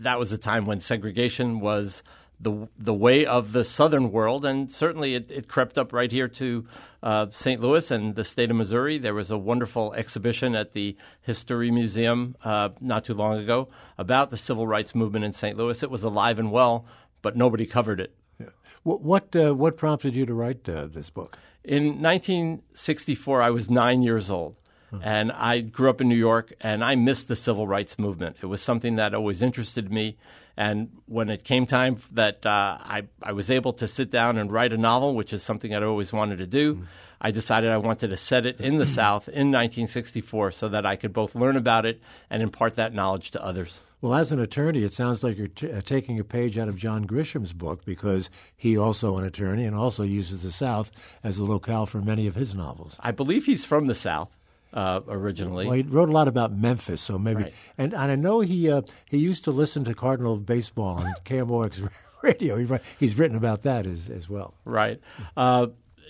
that 0.00 0.18
was 0.18 0.32
a 0.32 0.38
time 0.38 0.66
when 0.66 0.80
segregation 0.80 1.60
was 1.60 2.02
the 2.40 2.68
the 2.78 2.94
way 2.94 3.26
of 3.26 3.52
the 3.52 3.64
southern 3.64 4.10
world, 4.10 4.44
and 4.44 4.72
certainly 4.72 5.14
it, 5.14 5.30
it 5.30 5.48
crept 5.48 5.76
up 5.76 5.92
right 5.92 6.10
here 6.10 6.28
to 6.28 6.66
uh, 7.02 7.26
St. 7.32 7.60
Louis 7.60 7.90
and 7.90 8.14
the 8.14 8.24
state 8.24 8.50
of 8.50 8.56
Missouri. 8.56 8.98
There 8.98 9.14
was 9.14 9.30
a 9.30 9.38
wonderful 9.38 9.92
exhibition 9.94 10.54
at 10.54 10.72
the 10.72 10.96
History 11.20 11.70
Museum 11.70 12.36
uh, 12.42 12.70
not 12.80 13.04
too 13.04 13.14
long 13.14 13.38
ago 13.38 13.68
about 13.98 14.30
the 14.30 14.36
civil 14.36 14.66
rights 14.66 14.94
movement 14.94 15.24
in 15.24 15.32
St. 15.32 15.56
Louis. 15.56 15.82
It 15.82 15.90
was 15.90 16.02
alive 16.02 16.38
and 16.38 16.50
well, 16.50 16.86
but 17.20 17.36
nobody 17.36 17.66
covered 17.66 18.00
it. 18.00 18.14
Yeah. 18.38 18.46
What 18.82 19.02
what, 19.02 19.36
uh, 19.36 19.54
what 19.54 19.76
prompted 19.76 20.14
you 20.14 20.24
to 20.24 20.34
write 20.34 20.66
uh, 20.68 20.86
this 20.86 21.10
book? 21.10 21.36
In 21.62 22.00
1964, 22.00 23.42
I 23.42 23.50
was 23.50 23.68
nine 23.68 24.02
years 24.02 24.30
old. 24.30 24.56
And 25.02 25.32
I 25.32 25.60
grew 25.60 25.90
up 25.90 26.00
in 26.00 26.08
New 26.08 26.16
York, 26.16 26.52
and 26.60 26.84
I 26.84 26.94
missed 26.94 27.28
the 27.28 27.36
civil 27.36 27.66
rights 27.66 27.98
movement. 27.98 28.36
It 28.42 28.46
was 28.46 28.60
something 28.62 28.96
that 28.96 29.14
always 29.14 29.42
interested 29.42 29.92
me. 29.92 30.16
And 30.56 30.90
when 31.06 31.30
it 31.30 31.44
came 31.44 31.64
time 31.64 31.98
that 32.12 32.44
uh, 32.44 32.78
I, 32.80 33.04
I 33.22 33.32
was 33.32 33.50
able 33.50 33.72
to 33.74 33.86
sit 33.86 34.10
down 34.10 34.36
and 34.36 34.52
write 34.52 34.72
a 34.72 34.78
novel, 34.78 35.14
which 35.14 35.32
is 35.32 35.42
something 35.42 35.74
I'd 35.74 35.82
always 35.82 36.12
wanted 36.12 36.38
to 36.38 36.46
do, 36.46 36.74
mm. 36.74 36.86
I 37.20 37.30
decided 37.30 37.70
I 37.70 37.76
wanted 37.76 38.08
to 38.08 38.16
set 38.16 38.46
it 38.46 38.60
in 38.60 38.78
the 38.78 38.86
South 38.86 39.28
in 39.28 39.48
1964 39.52 40.52
so 40.52 40.68
that 40.68 40.86
I 40.86 40.96
could 40.96 41.12
both 41.12 41.34
learn 41.34 41.56
about 41.56 41.86
it 41.86 42.00
and 42.28 42.42
impart 42.42 42.76
that 42.76 42.94
knowledge 42.94 43.30
to 43.32 43.44
others. 43.44 43.80
Well, 44.00 44.14
as 44.14 44.32
an 44.32 44.40
attorney, 44.40 44.82
it 44.82 44.94
sounds 44.94 45.22
like 45.22 45.36
you're 45.36 45.48
t- 45.48 45.70
uh, 45.70 45.82
taking 45.82 46.18
a 46.18 46.24
page 46.24 46.56
out 46.56 46.68
of 46.68 46.76
John 46.76 47.02
Grisham's 47.02 47.52
book 47.52 47.84
because 47.84 48.30
he 48.56 48.78
also 48.78 49.18
an 49.18 49.24
attorney 49.24 49.66
and 49.66 49.76
also 49.76 50.02
uses 50.02 50.42
the 50.42 50.52
South 50.52 50.90
as 51.22 51.36
a 51.36 51.44
locale 51.44 51.84
for 51.84 52.00
many 52.00 52.26
of 52.26 52.34
his 52.34 52.54
novels. 52.54 52.96
I 53.00 53.10
believe 53.10 53.44
he's 53.44 53.66
from 53.66 53.88
the 53.88 53.94
South 53.94 54.34
uh, 54.72 55.00
originally. 55.08 55.66
Well, 55.66 55.76
he 55.76 55.82
wrote 55.82 56.08
a 56.08 56.12
lot 56.12 56.28
about 56.28 56.52
Memphis, 56.52 57.00
so 57.00 57.18
maybe. 57.18 57.44
Right. 57.44 57.54
And, 57.78 57.92
and 57.92 58.12
I 58.12 58.16
know 58.16 58.40
he 58.40 58.70
uh, 58.70 58.82
he 59.06 59.18
used 59.18 59.44
to 59.44 59.50
listen 59.50 59.84
to 59.84 59.94
Cardinal 59.94 60.36
baseball 60.36 60.98
on 60.98 61.12
KMOX 61.24 61.88
radio. 62.22 62.56
He, 62.56 62.78
he's 62.98 63.18
written 63.18 63.36
about 63.36 63.62
that 63.62 63.86
as 63.86 64.08
as 64.10 64.28
well. 64.28 64.54
Right. 64.64 65.00
Uh, 65.36 65.68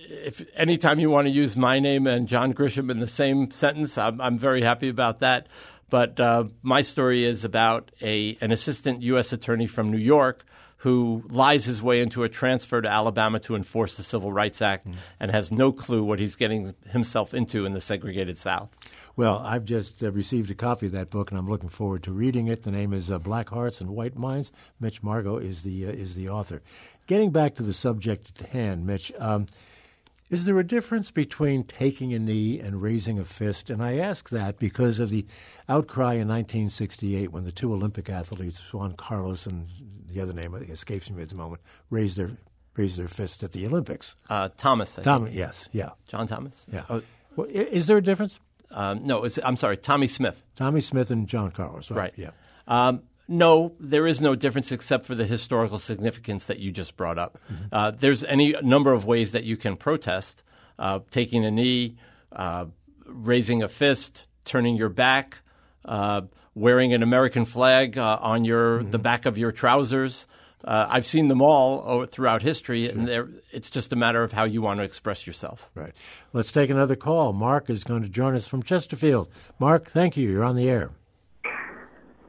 if 0.08 0.44
anytime 0.56 0.98
you 0.98 1.10
want 1.10 1.26
to 1.26 1.30
use 1.30 1.56
my 1.56 1.78
name 1.78 2.06
and 2.06 2.26
John 2.26 2.52
Grisham 2.52 2.90
in 2.90 2.98
the 2.98 3.06
same 3.06 3.50
sentence, 3.50 3.96
I'm, 3.96 4.20
I'm 4.20 4.38
very 4.38 4.62
happy 4.62 4.88
about 4.88 5.20
that. 5.20 5.46
But 5.88 6.18
uh, 6.18 6.44
my 6.62 6.82
story 6.82 7.24
is 7.24 7.44
about 7.44 7.90
a 8.00 8.36
an 8.40 8.52
assistant 8.52 9.02
U.S. 9.02 9.32
attorney 9.32 9.66
from 9.66 9.90
New 9.90 9.98
York 9.98 10.44
who 10.80 11.22
lies 11.28 11.66
his 11.66 11.82
way 11.82 12.00
into 12.00 12.22
a 12.22 12.28
transfer 12.28 12.80
to 12.80 12.88
Alabama 12.88 13.38
to 13.38 13.54
enforce 13.54 13.98
the 13.98 14.02
Civil 14.02 14.32
Rights 14.32 14.62
Act 14.62 14.88
mm. 14.88 14.94
and 15.18 15.30
has 15.30 15.52
no 15.52 15.72
clue 15.72 16.02
what 16.02 16.18
he's 16.18 16.34
getting 16.34 16.74
himself 16.88 17.34
into 17.34 17.66
in 17.66 17.74
the 17.74 17.82
segregated 17.82 18.38
South. 18.38 18.70
Well, 19.14 19.42
I've 19.44 19.66
just 19.66 20.02
uh, 20.02 20.10
received 20.10 20.50
a 20.50 20.54
copy 20.54 20.86
of 20.86 20.92
that 20.92 21.10
book, 21.10 21.30
and 21.30 21.38
I'm 21.38 21.50
looking 21.50 21.68
forward 21.68 22.02
to 22.04 22.12
reading 22.12 22.46
it. 22.46 22.62
The 22.62 22.70
name 22.70 22.94
is 22.94 23.10
uh, 23.10 23.18
Black 23.18 23.50
Hearts 23.50 23.82
and 23.82 23.90
White 23.90 24.16
Minds. 24.16 24.52
Mitch 24.80 25.02
Margo 25.02 25.36
is 25.36 25.62
the 25.64 25.86
uh, 25.86 25.90
is 25.90 26.14
the 26.14 26.30
author. 26.30 26.62
Getting 27.06 27.30
back 27.30 27.56
to 27.56 27.62
the 27.62 27.74
subject 27.74 28.40
at 28.40 28.48
hand, 28.48 28.86
Mitch. 28.86 29.12
Um, 29.18 29.46
is 30.30 30.44
there 30.44 30.60
a 30.60 30.64
difference 30.64 31.10
between 31.10 31.64
taking 31.64 32.14
a 32.14 32.18
knee 32.18 32.60
and 32.60 32.80
raising 32.80 33.18
a 33.18 33.24
fist? 33.24 33.68
And 33.68 33.82
I 33.82 33.98
ask 33.98 34.30
that 34.30 34.60
because 34.60 35.00
of 35.00 35.10
the 35.10 35.26
outcry 35.68 36.12
in 36.12 36.28
1968 36.28 37.32
when 37.32 37.42
the 37.42 37.50
two 37.50 37.74
Olympic 37.74 38.08
athletes, 38.08 38.72
Juan 38.72 38.92
Carlos 38.92 39.44
and 39.44 39.66
the 40.12 40.20
other 40.20 40.32
name 40.32 40.54
escapes 40.54 41.10
me 41.10 41.22
at 41.22 41.28
the 41.28 41.34
moment, 41.34 41.62
raised 41.90 42.16
their 42.16 42.30
raised 42.76 42.96
their 42.96 43.08
fist 43.08 43.42
at 43.42 43.52
the 43.52 43.66
Olympics. 43.66 44.14
Uh, 44.28 44.48
Thomas. 44.56 44.94
Thomas, 45.02 45.34
yes, 45.34 45.68
yeah. 45.72 45.90
John 46.08 46.26
Thomas. 46.26 46.64
Yeah. 46.72 46.84
Oh. 46.88 47.02
Well, 47.36 47.46
is 47.50 47.86
there 47.86 47.96
a 47.96 48.02
difference? 48.02 48.40
Um, 48.70 49.06
no, 49.06 49.26
I'm 49.44 49.56
sorry, 49.56 49.76
Tommie 49.76 50.08
Smith. 50.08 50.42
Tommie 50.56 50.80
Smith 50.80 51.10
and 51.10 51.26
John 51.26 51.50
Carlos. 51.50 51.90
Right. 51.90 51.96
right. 51.96 52.14
Yeah. 52.16 52.30
Um, 52.68 53.02
no, 53.26 53.72
there 53.78 54.06
is 54.06 54.20
no 54.20 54.34
difference 54.34 54.72
except 54.72 55.06
for 55.06 55.14
the 55.14 55.24
historical 55.26 55.78
significance 55.78 56.46
that 56.46 56.58
you 56.58 56.72
just 56.72 56.96
brought 56.96 57.18
up. 57.18 57.38
Mm-hmm. 57.52 57.64
Uh, 57.72 57.90
there's 57.92 58.24
any 58.24 58.54
number 58.62 58.92
of 58.92 59.04
ways 59.04 59.32
that 59.32 59.44
you 59.44 59.56
can 59.56 59.76
protest. 59.76 60.42
uh, 60.80 61.00
taking 61.10 61.44
a 61.44 61.50
knee, 61.50 61.96
uh, 62.32 62.64
raising 63.06 63.62
a 63.62 63.68
fist, 63.68 64.24
turning 64.44 64.74
your 64.74 64.88
back, 64.88 65.38
uh, 65.84 66.22
wearing 66.54 66.92
an 66.92 67.02
American 67.02 67.44
flag 67.44 67.96
uh, 67.96 68.18
on 68.20 68.44
your 68.44 68.80
mm-hmm. 68.80 68.90
the 68.90 68.98
back 68.98 69.26
of 69.26 69.38
your 69.38 69.52
trousers. 69.52 70.26
Uh, 70.62 70.86
I've 70.90 71.06
seen 71.06 71.28
them 71.28 71.40
all 71.40 72.04
throughout 72.04 72.42
history, 72.42 72.86
sure. 72.86 72.98
and 72.98 73.40
it's 73.50 73.70
just 73.70 73.92
a 73.94 73.96
matter 73.96 74.22
of 74.22 74.32
how 74.32 74.44
you 74.44 74.60
want 74.60 74.78
to 74.78 74.84
express 74.84 75.26
yourself. 75.26 75.70
Right. 75.74 75.94
Let's 76.34 76.52
take 76.52 76.68
another 76.68 76.96
call. 76.96 77.32
Mark 77.32 77.70
is 77.70 77.82
going 77.82 78.02
to 78.02 78.10
join 78.10 78.34
us 78.34 78.46
from 78.46 78.62
Chesterfield. 78.62 79.28
Mark, 79.58 79.90
thank 79.90 80.18
you. 80.18 80.28
You're 80.28 80.44
on 80.44 80.56
the 80.56 80.68
air. 80.68 80.90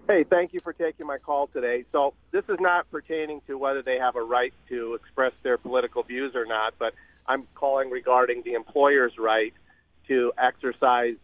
Hey, 0.07 0.23
thank 0.23 0.53
you 0.53 0.59
for 0.61 0.73
taking 0.73 1.07
my 1.07 1.17
call 1.17 1.47
today. 1.47 1.85
So, 1.91 2.13
this 2.31 2.43
is 2.49 2.57
not 2.59 2.89
pertaining 2.91 3.41
to 3.47 3.57
whether 3.57 3.81
they 3.81 3.97
have 3.97 4.15
a 4.15 4.21
right 4.21 4.53
to 4.69 4.93
express 4.95 5.31
their 5.43 5.57
political 5.57 6.03
views 6.03 6.35
or 6.35 6.45
not, 6.45 6.73
but 6.77 6.93
I'm 7.27 7.47
calling 7.55 7.89
regarding 7.89 8.43
the 8.43 8.53
employer's 8.53 9.13
right 9.17 9.53
to 10.07 10.33
exercise 10.37 11.15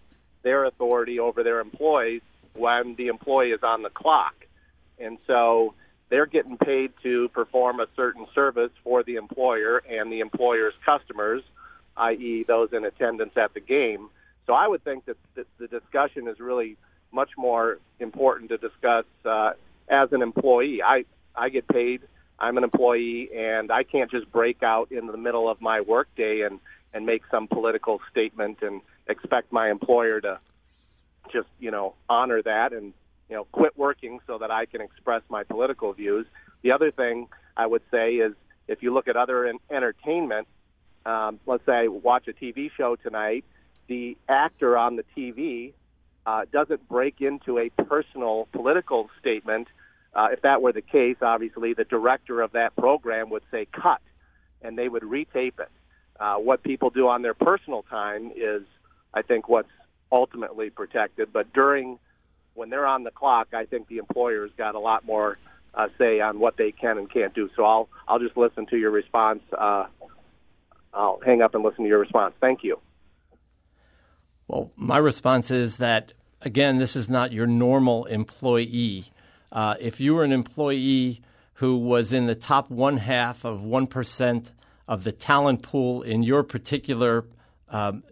their 0.43 0.65
authority 0.65 1.19
over 1.19 1.43
their 1.43 1.59
employees 1.59 2.21
when 2.57 2.95
the 2.95 3.07
employee 3.07 3.51
is 3.51 3.63
on 3.63 3.83
the 3.83 3.89
clock. 3.89 4.35
And 4.99 5.17
so 5.27 5.73
they're 6.09 6.25
getting 6.25 6.57
paid 6.57 6.91
to 7.03 7.29
perform 7.29 7.79
a 7.79 7.87
certain 7.95 8.25
service 8.33 8.71
for 8.83 9.03
the 9.03 9.15
employer 9.15 9.77
and 9.89 10.11
the 10.11 10.19
employer's 10.19 10.73
customers, 10.85 11.43
i.e., 11.97 12.45
those 12.47 12.69
in 12.73 12.85
attendance 12.85 13.33
at 13.35 13.53
the 13.53 13.59
game. 13.59 14.09
So 14.45 14.53
I 14.53 14.67
would 14.67 14.83
think 14.83 15.05
that 15.05 15.17
the 15.35 15.67
discussion 15.67 16.27
is 16.27 16.39
really 16.39 16.77
much 17.11 17.31
more 17.37 17.79
important 17.99 18.49
to 18.49 18.57
discuss 18.57 19.05
uh, 19.25 19.51
as 19.89 20.11
an 20.11 20.21
employee. 20.21 20.81
I 20.81 21.05
I 21.35 21.49
get 21.49 21.67
paid. 21.67 22.01
I'm 22.39 22.57
an 22.57 22.63
employee, 22.63 23.29
and 23.35 23.71
I 23.71 23.83
can't 23.83 24.11
just 24.11 24.31
break 24.31 24.63
out 24.63 24.91
in 24.91 25.07
the 25.07 25.17
middle 25.17 25.49
of 25.49 25.61
my 25.61 25.81
workday 25.81 26.41
and 26.41 26.59
and 26.93 27.05
make 27.05 27.23
some 27.29 27.47
political 27.47 27.99
statement 28.09 28.59
and 28.61 28.81
expect 29.07 29.51
my 29.51 29.69
employer 29.69 30.21
to 30.21 30.39
just 31.31 31.47
you 31.59 31.71
know 31.71 31.93
honor 32.09 32.41
that 32.41 32.73
and 32.73 32.93
you 33.29 33.35
know 33.35 33.45
quit 33.51 33.77
working 33.77 34.19
so 34.27 34.37
that 34.37 34.51
I 34.51 34.65
can 34.65 34.81
express 34.81 35.21
my 35.29 35.43
political 35.43 35.93
views. 35.93 36.25
The 36.61 36.71
other 36.71 36.91
thing 36.91 37.27
I 37.55 37.65
would 37.65 37.83
say 37.91 38.15
is 38.15 38.33
if 38.67 38.83
you 38.83 38.93
look 38.93 39.07
at 39.07 39.15
other 39.15 39.45
in- 39.45 39.59
entertainment, 39.69 40.47
um, 41.05 41.39
let's 41.45 41.65
say 41.65 41.73
I 41.73 41.87
watch 41.87 42.27
a 42.27 42.33
TV 42.33 42.69
show 42.75 42.95
tonight, 42.95 43.45
the 43.87 44.17
actor 44.27 44.77
on 44.77 44.97
the 44.97 45.05
TV 45.15 45.73
uh, 46.25 46.45
doesn't 46.51 46.87
break 46.89 47.21
into 47.21 47.57
a 47.57 47.69
personal 47.69 48.47
political 48.51 49.09
statement. 49.19 49.67
Uh, 50.13 50.27
if 50.31 50.41
that 50.41 50.61
were 50.61 50.73
the 50.73 50.81
case, 50.81 51.15
obviously 51.21 51.73
the 51.73 51.85
director 51.85 52.41
of 52.41 52.51
that 52.51 52.75
program 52.75 53.29
would 53.29 53.43
say 53.51 53.65
cut, 53.71 54.01
and 54.61 54.77
they 54.77 54.89
would 54.89 55.03
retape 55.03 55.59
it. 55.59 55.71
Uh, 56.19 56.35
what 56.35 56.63
people 56.63 56.89
do 56.89 57.07
on 57.07 57.21
their 57.21 57.33
personal 57.33 57.83
time 57.83 58.31
is, 58.35 58.63
I 59.13 59.21
think, 59.21 59.47
what's 59.47 59.69
ultimately 60.11 60.69
protected. 60.69 61.31
But 61.33 61.53
during 61.53 61.99
when 62.53 62.69
they're 62.69 62.87
on 62.87 63.03
the 63.03 63.11
clock, 63.11 63.49
I 63.53 63.65
think 63.65 63.87
the 63.87 63.97
employer's 63.97 64.51
got 64.57 64.75
a 64.75 64.79
lot 64.79 65.05
more 65.05 65.37
uh, 65.73 65.87
say 65.97 66.19
on 66.19 66.39
what 66.39 66.57
they 66.57 66.71
can 66.71 66.97
and 66.97 67.11
can't 67.11 67.33
do. 67.33 67.49
So 67.55 67.63
I'll 67.63 67.89
I'll 68.07 68.19
just 68.19 68.35
listen 68.35 68.65
to 68.67 68.77
your 68.77 68.91
response. 68.91 69.41
Uh, 69.55 69.85
I'll 70.93 71.19
hang 71.23 71.41
up 71.41 71.53
and 71.53 71.63
listen 71.63 71.83
to 71.83 71.87
your 71.87 71.99
response. 71.99 72.33
Thank 72.41 72.63
you. 72.63 72.79
Well, 74.47 74.71
my 74.75 74.97
response 74.97 75.51
is 75.51 75.77
that 75.77 76.13
again, 76.41 76.77
this 76.77 76.95
is 76.95 77.09
not 77.09 77.31
your 77.31 77.47
normal 77.47 78.05
employee. 78.05 79.11
Uh, 79.51 79.75
if 79.79 79.99
you 79.99 80.15
were 80.15 80.23
an 80.23 80.31
employee 80.31 81.21
who 81.55 81.77
was 81.77 82.13
in 82.13 82.25
the 82.25 82.35
top 82.35 82.69
one 82.69 82.97
half 82.97 83.45
of 83.45 83.61
one 83.61 83.87
percent 83.87 84.51
of 84.87 85.03
the 85.03 85.11
talent 85.11 85.61
pool 85.61 86.01
in 86.01 86.23
your 86.23 86.43
particular 86.43 87.25
um, 87.69 88.03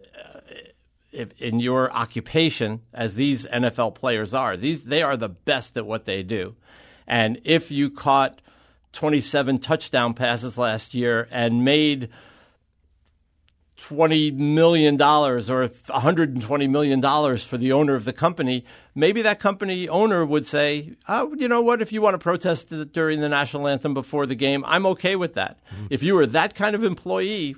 in 1.38 1.60
your 1.60 1.92
occupation, 1.92 2.82
as 2.92 3.14
these 3.14 3.46
NFL 3.46 3.94
players 3.94 4.34
are, 4.34 4.56
these 4.56 4.84
they 4.84 5.02
are 5.02 5.16
the 5.16 5.28
best 5.28 5.76
at 5.76 5.86
what 5.86 6.04
they 6.04 6.22
do. 6.22 6.56
And 7.06 7.40
if 7.44 7.70
you 7.70 7.90
caught 7.90 8.40
27 8.92 9.58
touchdown 9.58 10.14
passes 10.14 10.56
last 10.58 10.94
year 10.94 11.28
and 11.30 11.64
made 11.64 12.08
20 13.76 14.30
million 14.32 14.96
dollars 14.96 15.50
or 15.50 15.60
120 15.60 16.66
million 16.66 17.00
dollars 17.00 17.44
for 17.44 17.58
the 17.58 17.72
owner 17.72 17.94
of 17.94 18.04
the 18.04 18.12
company, 18.12 18.64
maybe 18.94 19.22
that 19.22 19.38
company 19.38 19.88
owner 19.88 20.24
would 20.24 20.46
say, 20.46 20.94
"Oh, 21.08 21.34
you 21.36 21.46
know 21.46 21.60
what? 21.60 21.82
If 21.82 21.92
you 21.92 22.00
want 22.00 22.14
to 22.14 22.18
protest 22.18 22.70
during 22.92 23.20
the 23.20 23.28
national 23.28 23.68
anthem 23.68 23.92
before 23.92 24.26
the 24.26 24.34
game, 24.34 24.64
I'm 24.66 24.86
okay 24.86 25.14
with 25.14 25.34
that." 25.34 25.58
Mm-hmm. 25.72 25.86
If 25.90 26.02
you 26.02 26.14
were 26.14 26.26
that 26.26 26.54
kind 26.54 26.74
of 26.74 26.82
employee, 26.82 27.54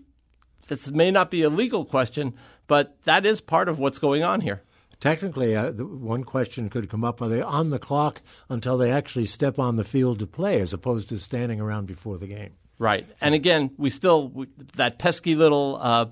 this 0.66 0.90
may 0.90 1.11
not 1.11 1.31
be 1.31 1.42
a 1.42 1.51
legal 1.51 1.85
question, 1.85 2.35
but 2.68 2.96
that 3.04 3.26
is 3.26 3.40
part 3.40 3.68
of 3.68 3.81
what's 3.81 3.98
going 3.98 4.22
on 4.22 4.40
here. 4.40 4.62
Technically, 5.00 5.54
uh, 5.57 5.70
the, 5.70 5.85
one 5.85 6.22
question 6.22 6.68
could 6.68 6.88
come 6.88 7.04
up: 7.04 7.20
Are 7.20 7.28
they 7.28 7.42
on 7.42 7.70
the 7.70 7.78
clock 7.78 8.22
until 8.48 8.78
they 8.78 8.92
actually 8.92 9.26
step 9.26 9.59
on 9.59 9.76
the 9.76 9.85
field 9.85 10.20
to 10.20 10.26
play, 10.26 10.61
as 10.61 10.72
opposed 10.72 11.09
to 11.09 11.18
standing 11.18 11.61
around 11.61 11.87
before 11.87 12.18
the 12.18 12.26
game? 12.26 12.54
Right. 12.78 13.09
And 13.20 13.35
again, 13.35 13.70
we 13.76 13.90
still 13.90 14.28
we, 14.28 14.46
that 14.76 14.98
pesky 14.98 15.35
little 15.35 15.78
uh, 15.81 16.07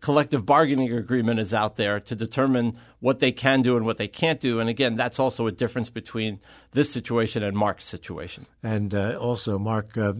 collective 0.00 0.46
bargaining 0.46 0.92
agreement 0.92 1.40
is 1.40 1.54
out 1.54 1.76
there 1.76 2.00
to 2.00 2.14
determine 2.14 2.78
what 3.00 3.20
they 3.20 3.32
can 3.32 3.62
do 3.62 3.76
and 3.76 3.86
what 3.86 3.98
they 3.98 4.08
can't 4.08 4.40
do. 4.40 4.60
And 4.60 4.68
again, 4.68 4.96
that's 4.96 5.18
also 5.18 5.46
a 5.46 5.52
difference 5.52 5.90
between 5.90 6.40
this 6.72 6.92
situation 6.92 7.42
and 7.42 7.56
Mark's 7.56 7.84
situation. 7.84 8.46
And 8.62 8.94
uh, 8.94 9.16
also, 9.20 9.58
Mark, 9.58 9.96
uh, 9.96 10.12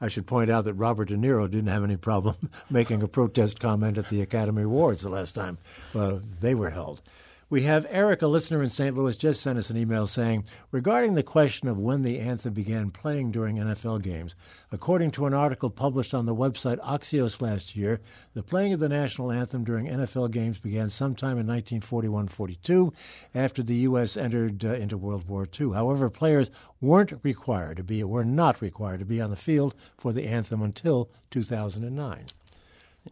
I 0.00 0.08
should 0.08 0.26
point 0.26 0.50
out 0.50 0.64
that 0.64 0.74
Robert 0.74 1.08
De 1.08 1.16
Niro 1.16 1.50
didn't 1.50 1.68
have 1.68 1.84
any 1.84 1.96
problem 1.96 2.50
making 2.70 3.02
a 3.02 3.08
protest 3.08 3.60
comment 3.60 3.98
at 3.98 4.08
the 4.08 4.20
Academy 4.20 4.62
Awards 4.62 5.02
the 5.02 5.10
last 5.10 5.34
time 5.34 5.58
uh, 5.94 6.18
they 6.40 6.54
were 6.54 6.70
held. 6.70 7.02
We 7.50 7.62
have 7.62 7.86
Eric, 7.90 8.22
a 8.22 8.26
listener 8.26 8.62
in 8.62 8.70
St. 8.70 8.96
Louis, 8.96 9.16
just 9.16 9.42
sent 9.42 9.58
us 9.58 9.68
an 9.68 9.76
email 9.76 10.06
saying, 10.06 10.44
regarding 10.70 11.14
the 11.14 11.22
question 11.22 11.68
of 11.68 11.78
when 11.78 12.02
the 12.02 12.18
anthem 12.18 12.54
began 12.54 12.90
playing 12.90 13.32
during 13.32 13.56
NFL 13.56 14.00
games, 14.00 14.34
according 14.72 15.10
to 15.12 15.26
an 15.26 15.34
article 15.34 15.68
published 15.68 16.14
on 16.14 16.24
the 16.24 16.34
website 16.34 16.78
Axios 16.78 17.42
last 17.42 17.76
year, 17.76 18.00
the 18.32 18.42
playing 18.42 18.72
of 18.72 18.80
the 18.80 18.88
national 18.88 19.30
anthem 19.30 19.62
during 19.62 19.86
NFL 19.86 20.30
games 20.30 20.58
began 20.58 20.88
sometime 20.88 21.38
in 21.38 21.46
1941 21.46 22.28
42 22.28 22.92
after 23.34 23.62
the 23.62 23.76
U.S. 23.76 24.16
entered 24.16 24.64
uh, 24.64 24.72
into 24.72 24.96
World 24.96 25.28
War 25.28 25.46
II. 25.60 25.72
However, 25.72 26.08
players 26.08 26.50
weren't 26.80 27.12
required 27.22 27.76
to 27.76 27.84
be, 27.84 28.02
were 28.04 28.24
not 28.24 28.62
required 28.62 29.00
to 29.00 29.04
be 29.04 29.20
on 29.20 29.28
the 29.28 29.36
field 29.36 29.74
for 29.98 30.14
the 30.14 30.26
anthem 30.26 30.62
until 30.62 31.10
2009. 31.30 32.26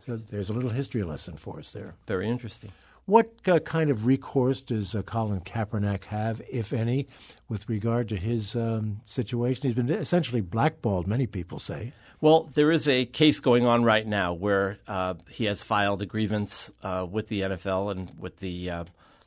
So 0.06 0.16
there's 0.16 0.48
a 0.48 0.54
little 0.54 0.70
history 0.70 1.02
lesson 1.02 1.36
for 1.36 1.58
us 1.58 1.70
there. 1.70 1.94
Very 2.06 2.28
interesting. 2.28 2.72
What 3.06 3.32
uh, 3.46 3.58
kind 3.58 3.90
of 3.90 4.06
recourse 4.06 4.60
does 4.60 4.94
uh, 4.94 5.02
Colin 5.02 5.40
Kaepernick 5.40 6.04
have, 6.04 6.40
if 6.48 6.72
any, 6.72 7.08
with 7.48 7.68
regard 7.68 8.08
to 8.10 8.16
his 8.16 8.54
um, 8.54 9.00
situation? 9.06 9.66
He's 9.66 9.74
been 9.74 9.90
essentially 9.90 10.40
blackballed, 10.40 11.08
many 11.08 11.26
people 11.26 11.58
say. 11.58 11.92
Well, 12.20 12.48
there 12.54 12.70
is 12.70 12.86
a 12.86 13.04
case 13.04 13.40
going 13.40 13.66
on 13.66 13.82
right 13.82 14.06
now 14.06 14.32
where 14.34 14.78
uh, 14.86 15.14
he 15.28 15.46
has 15.46 15.64
filed 15.64 16.00
a 16.02 16.06
grievance 16.06 16.70
uh, 16.84 17.04
with 17.10 17.26
the 17.26 17.40
NFL 17.40 17.90
and 17.90 18.12
with 18.16 18.36
the 18.36 18.70
uh, 18.70 18.84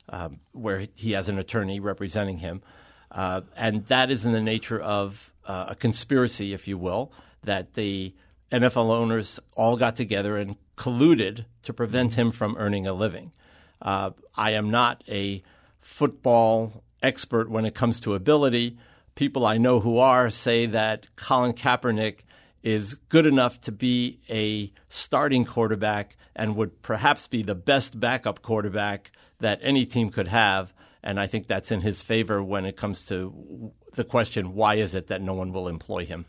um, 0.08 0.40
where 0.52 0.86
he 0.94 1.12
has 1.12 1.28
an 1.28 1.38
attorney 1.38 1.78
representing 1.78 2.38
him, 2.38 2.62
uh, 3.10 3.42
and 3.56 3.84
that 3.88 4.10
is 4.10 4.24
in 4.24 4.32
the 4.32 4.40
nature 4.40 4.80
of 4.80 5.32
a 5.44 5.76
conspiracy, 5.76 6.54
if 6.54 6.66
you 6.66 6.78
will, 6.78 7.12
that 7.44 7.74
the 7.74 8.14
NFL 8.50 8.90
owners 8.90 9.38
all 9.54 9.76
got 9.76 9.94
together 9.94 10.36
and 10.36 10.56
colluded 10.76 11.44
to 11.62 11.72
prevent 11.72 12.14
him 12.14 12.32
from 12.32 12.56
earning 12.58 12.86
a 12.86 12.92
living. 12.92 13.32
Uh, 13.80 14.10
I 14.34 14.52
am 14.52 14.70
not 14.70 15.02
a 15.08 15.42
football 15.80 16.82
expert 17.02 17.50
when 17.50 17.64
it 17.64 17.74
comes 17.74 18.00
to 18.00 18.14
ability. 18.14 18.76
People 19.14 19.46
I 19.46 19.56
know 19.56 19.80
who 19.80 19.98
are 19.98 20.30
say 20.30 20.66
that 20.66 21.06
Colin 21.16 21.52
Kaepernick 21.52 22.20
is 22.62 22.94
good 23.08 23.26
enough 23.26 23.60
to 23.62 23.72
be 23.72 24.18
a 24.28 24.72
starting 24.88 25.44
quarterback 25.44 26.16
and 26.34 26.56
would 26.56 26.82
perhaps 26.82 27.26
be 27.26 27.42
the 27.42 27.54
best 27.54 27.98
backup 27.98 28.42
quarterback 28.42 29.12
that 29.38 29.60
any 29.62 29.86
team 29.86 30.10
could 30.10 30.28
have. 30.28 30.72
And 31.02 31.20
I 31.20 31.28
think 31.28 31.46
that's 31.46 31.70
in 31.70 31.82
his 31.82 32.02
favor 32.02 32.42
when 32.42 32.66
it 32.66 32.76
comes 32.76 33.04
to 33.04 33.72
the 33.94 34.04
question 34.04 34.54
why 34.54 34.74
is 34.74 34.94
it 34.94 35.06
that 35.06 35.22
no 35.22 35.32
one 35.34 35.52
will 35.52 35.68
employ 35.68 36.04
him? 36.04 36.26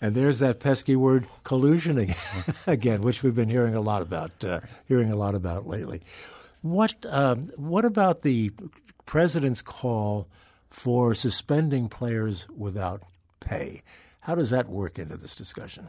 And 0.00 0.14
there's 0.14 0.38
that 0.40 0.58
pesky 0.60 0.96
word 0.96 1.26
collusion 1.44 1.98
again, 1.98 2.16
again 2.66 3.02
which 3.02 3.22
we've 3.22 3.34
been 3.34 3.48
hearing 3.48 3.74
a 3.74 3.80
lot 3.80 4.02
about, 4.02 4.44
uh, 4.44 4.60
hearing 4.86 5.10
a 5.10 5.16
lot 5.16 5.34
about 5.34 5.66
lately. 5.66 6.02
What 6.62 7.04
um, 7.08 7.46
what 7.56 7.84
about 7.84 8.22
the 8.22 8.52
president's 9.04 9.62
call 9.62 10.28
for 10.70 11.14
suspending 11.14 11.88
players 11.88 12.46
without 12.56 13.02
pay? 13.40 13.82
How 14.20 14.36
does 14.36 14.50
that 14.50 14.68
work 14.68 14.98
into 14.98 15.16
this 15.16 15.34
discussion? 15.34 15.88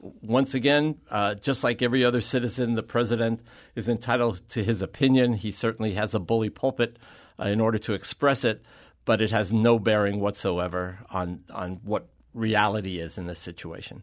Once 0.00 0.54
again, 0.54 0.96
uh, 1.10 1.34
just 1.34 1.64
like 1.64 1.82
every 1.82 2.04
other 2.04 2.20
citizen, 2.20 2.74
the 2.74 2.82
president 2.82 3.40
is 3.74 3.88
entitled 3.88 4.42
to 4.48 4.62
his 4.62 4.82
opinion. 4.82 5.34
He 5.34 5.50
certainly 5.50 5.94
has 5.94 6.14
a 6.14 6.20
bully 6.20 6.50
pulpit 6.50 6.98
uh, 7.38 7.44
in 7.46 7.60
order 7.60 7.78
to 7.78 7.94
express 7.94 8.44
it, 8.44 8.62
but 9.04 9.22
it 9.22 9.30
has 9.30 9.52
no 9.52 9.78
bearing 9.78 10.20
whatsoever 10.20 10.98
on 11.10 11.44
on 11.50 11.80
what 11.84 12.08
reality 12.34 12.98
is 12.98 13.18
in 13.18 13.26
this 13.26 13.38
situation. 13.38 14.02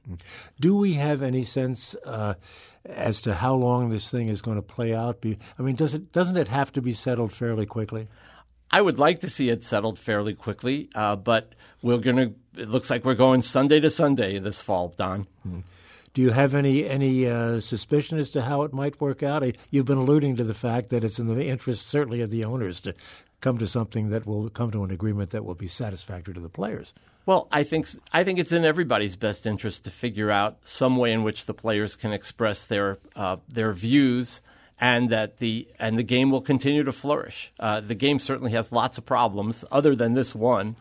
Do 0.60 0.76
we 0.78 0.94
have 0.94 1.22
any 1.22 1.44
sense 1.44 1.96
uh, 2.06 2.36
as 2.86 3.22
to 3.22 3.36
how 3.36 3.56
long 3.56 3.90
this 3.90 4.10
thing 4.10 4.28
is 4.28 4.42
going 4.42 4.58
to 4.58 4.62
play 4.62 4.94
out? 4.94 5.24
I 5.26 5.62
mean, 5.62 5.76
does 5.76 5.94
it 5.94 6.12
doesn't 6.12 6.38
it 6.38 6.48
have 6.48 6.72
to 6.74 6.82
be 6.82 6.94
settled 6.94 7.34
fairly 7.34 7.66
quickly? 7.66 8.08
I 8.72 8.82
would 8.82 9.00
like 9.00 9.20
to 9.22 9.30
see 9.30 9.50
it 9.50 9.64
settled 9.64 10.00
fairly 10.00 10.34
quickly, 10.34 10.90
uh, 10.96 11.16
but 11.16 11.54
we're 11.82 11.98
going 12.00 12.18
to. 12.18 12.62
It 12.62 12.70
looks 12.70 12.90
like 12.90 13.06
we're 13.06 13.14
going 13.16 13.42
Sunday 13.42 13.80
to 13.80 13.90
Sunday 13.90 14.40
this 14.40 14.62
fall, 14.62 14.94
Don. 14.98 15.28
Mm-hmm. 15.48 15.60
Do 16.14 16.22
you 16.22 16.32
have 16.32 16.56
any 16.56 16.88
any 16.88 17.28
uh, 17.28 17.60
suspicion 17.60 18.18
as 18.18 18.30
to 18.32 18.42
how 18.42 18.64
it 18.64 18.74
might 18.74 19.00
work 19.02 19.22
out? 19.22 19.44
You've 19.70 19.86
been 19.86 19.98
alluding 19.98 20.38
to 20.38 20.44
the 20.44 20.54
fact 20.54 20.90
that 20.90 21.04
it's 21.04 21.20
in 21.20 21.28
the 21.28 21.46
interest, 21.46 21.88
certainly, 21.88 22.22
of 22.22 22.32
the 22.32 22.46
owners 22.46 22.82
to 22.82 22.96
come 23.42 23.58
to 23.58 23.68
something 23.68 24.10
that 24.10 24.26
will 24.26 24.50
come 24.50 24.72
to 24.72 24.84
an 24.84 24.92
agreement 24.92 25.32
that 25.32 25.46
will 25.46 25.56
be 25.56 25.68
satisfactory 25.68 26.34
to 26.34 26.40
the 26.40 26.50
players. 26.50 26.94
Well, 27.26 27.48
I 27.52 27.64
think 27.64 27.88
I 28.14 28.24
think 28.24 28.38
it's 28.38 28.52
in 28.52 28.66
everybody's 28.66 29.16
best 29.16 29.46
interest 29.46 29.84
to 29.86 29.92
figure 29.92 30.30
out 30.30 30.58
some 30.64 30.98
way 30.98 31.12
in 31.12 31.24
which 31.24 31.46
the 31.46 31.54
players 31.54 31.96
can 31.96 32.14
express 32.14 32.64
their 32.64 33.00
uh, 33.16 33.38
their 33.50 33.74
views 33.74 34.42
and 34.80 35.10
that 35.10 35.38
the 35.38 35.68
and 35.80 35.98
the 35.98 36.04
game 36.04 36.30
will 36.30 36.42
continue 36.42 36.84
to 36.84 36.92
flourish. 36.92 37.52
Uh, 37.60 37.82
the 37.82 37.96
game 37.96 38.20
certainly 38.20 38.52
has 38.52 38.72
lots 38.72 38.98
of 38.98 39.06
problems, 39.06 39.66
other 39.72 39.96
than 39.96 40.14
this 40.14 40.36
one, 40.36 40.76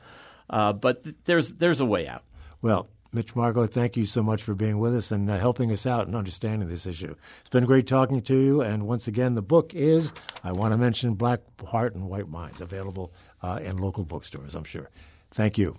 uh, 0.51 0.73
but 0.73 1.03
th- 1.05 1.17
there's 1.25 1.53
there's 1.53 1.81
a 1.81 1.87
way 1.87 2.07
out. 2.07 2.25
Well, 2.61 2.89
Mitch 3.13 3.37
Margo, 3.37 3.67
thank 3.67 3.97
you 3.97 4.05
so 4.05 4.23
much 4.23 4.43
for 4.43 4.55
being 4.55 4.79
with 4.79 4.95
us 4.95 5.13
and 5.13 5.31
uh, 5.31 5.39
helping 5.39 5.71
us 5.71 5.87
out 5.87 6.07
and 6.07 6.17
understanding 6.17 6.69
this 6.69 6.85
issue. 6.85 7.15
It's 7.41 7.51
been 7.51 7.65
great 7.65 7.87
talking 7.87 8.21
to 8.23 8.37
you. 8.37 8.61
And 8.61 8.87
once 8.87 9.07
again, 9.07 9.35
the 9.35 9.43
book 9.43 9.73
is 9.73 10.13
I 10.43 10.53
want 10.53 10.73
to 10.73 10.77
mention 10.77 11.15
Black 11.15 11.41
Heart 11.65 11.95
and 11.95 12.09
White 12.09 12.29
Minds, 12.29 12.61
available 12.61 13.13
uh, 13.41 13.61
in 13.63 13.77
local 13.77 14.05
bookstores. 14.05 14.55
I'm 14.55 14.65
sure. 14.65 14.91
Thank 15.31 15.59
you. 15.59 15.79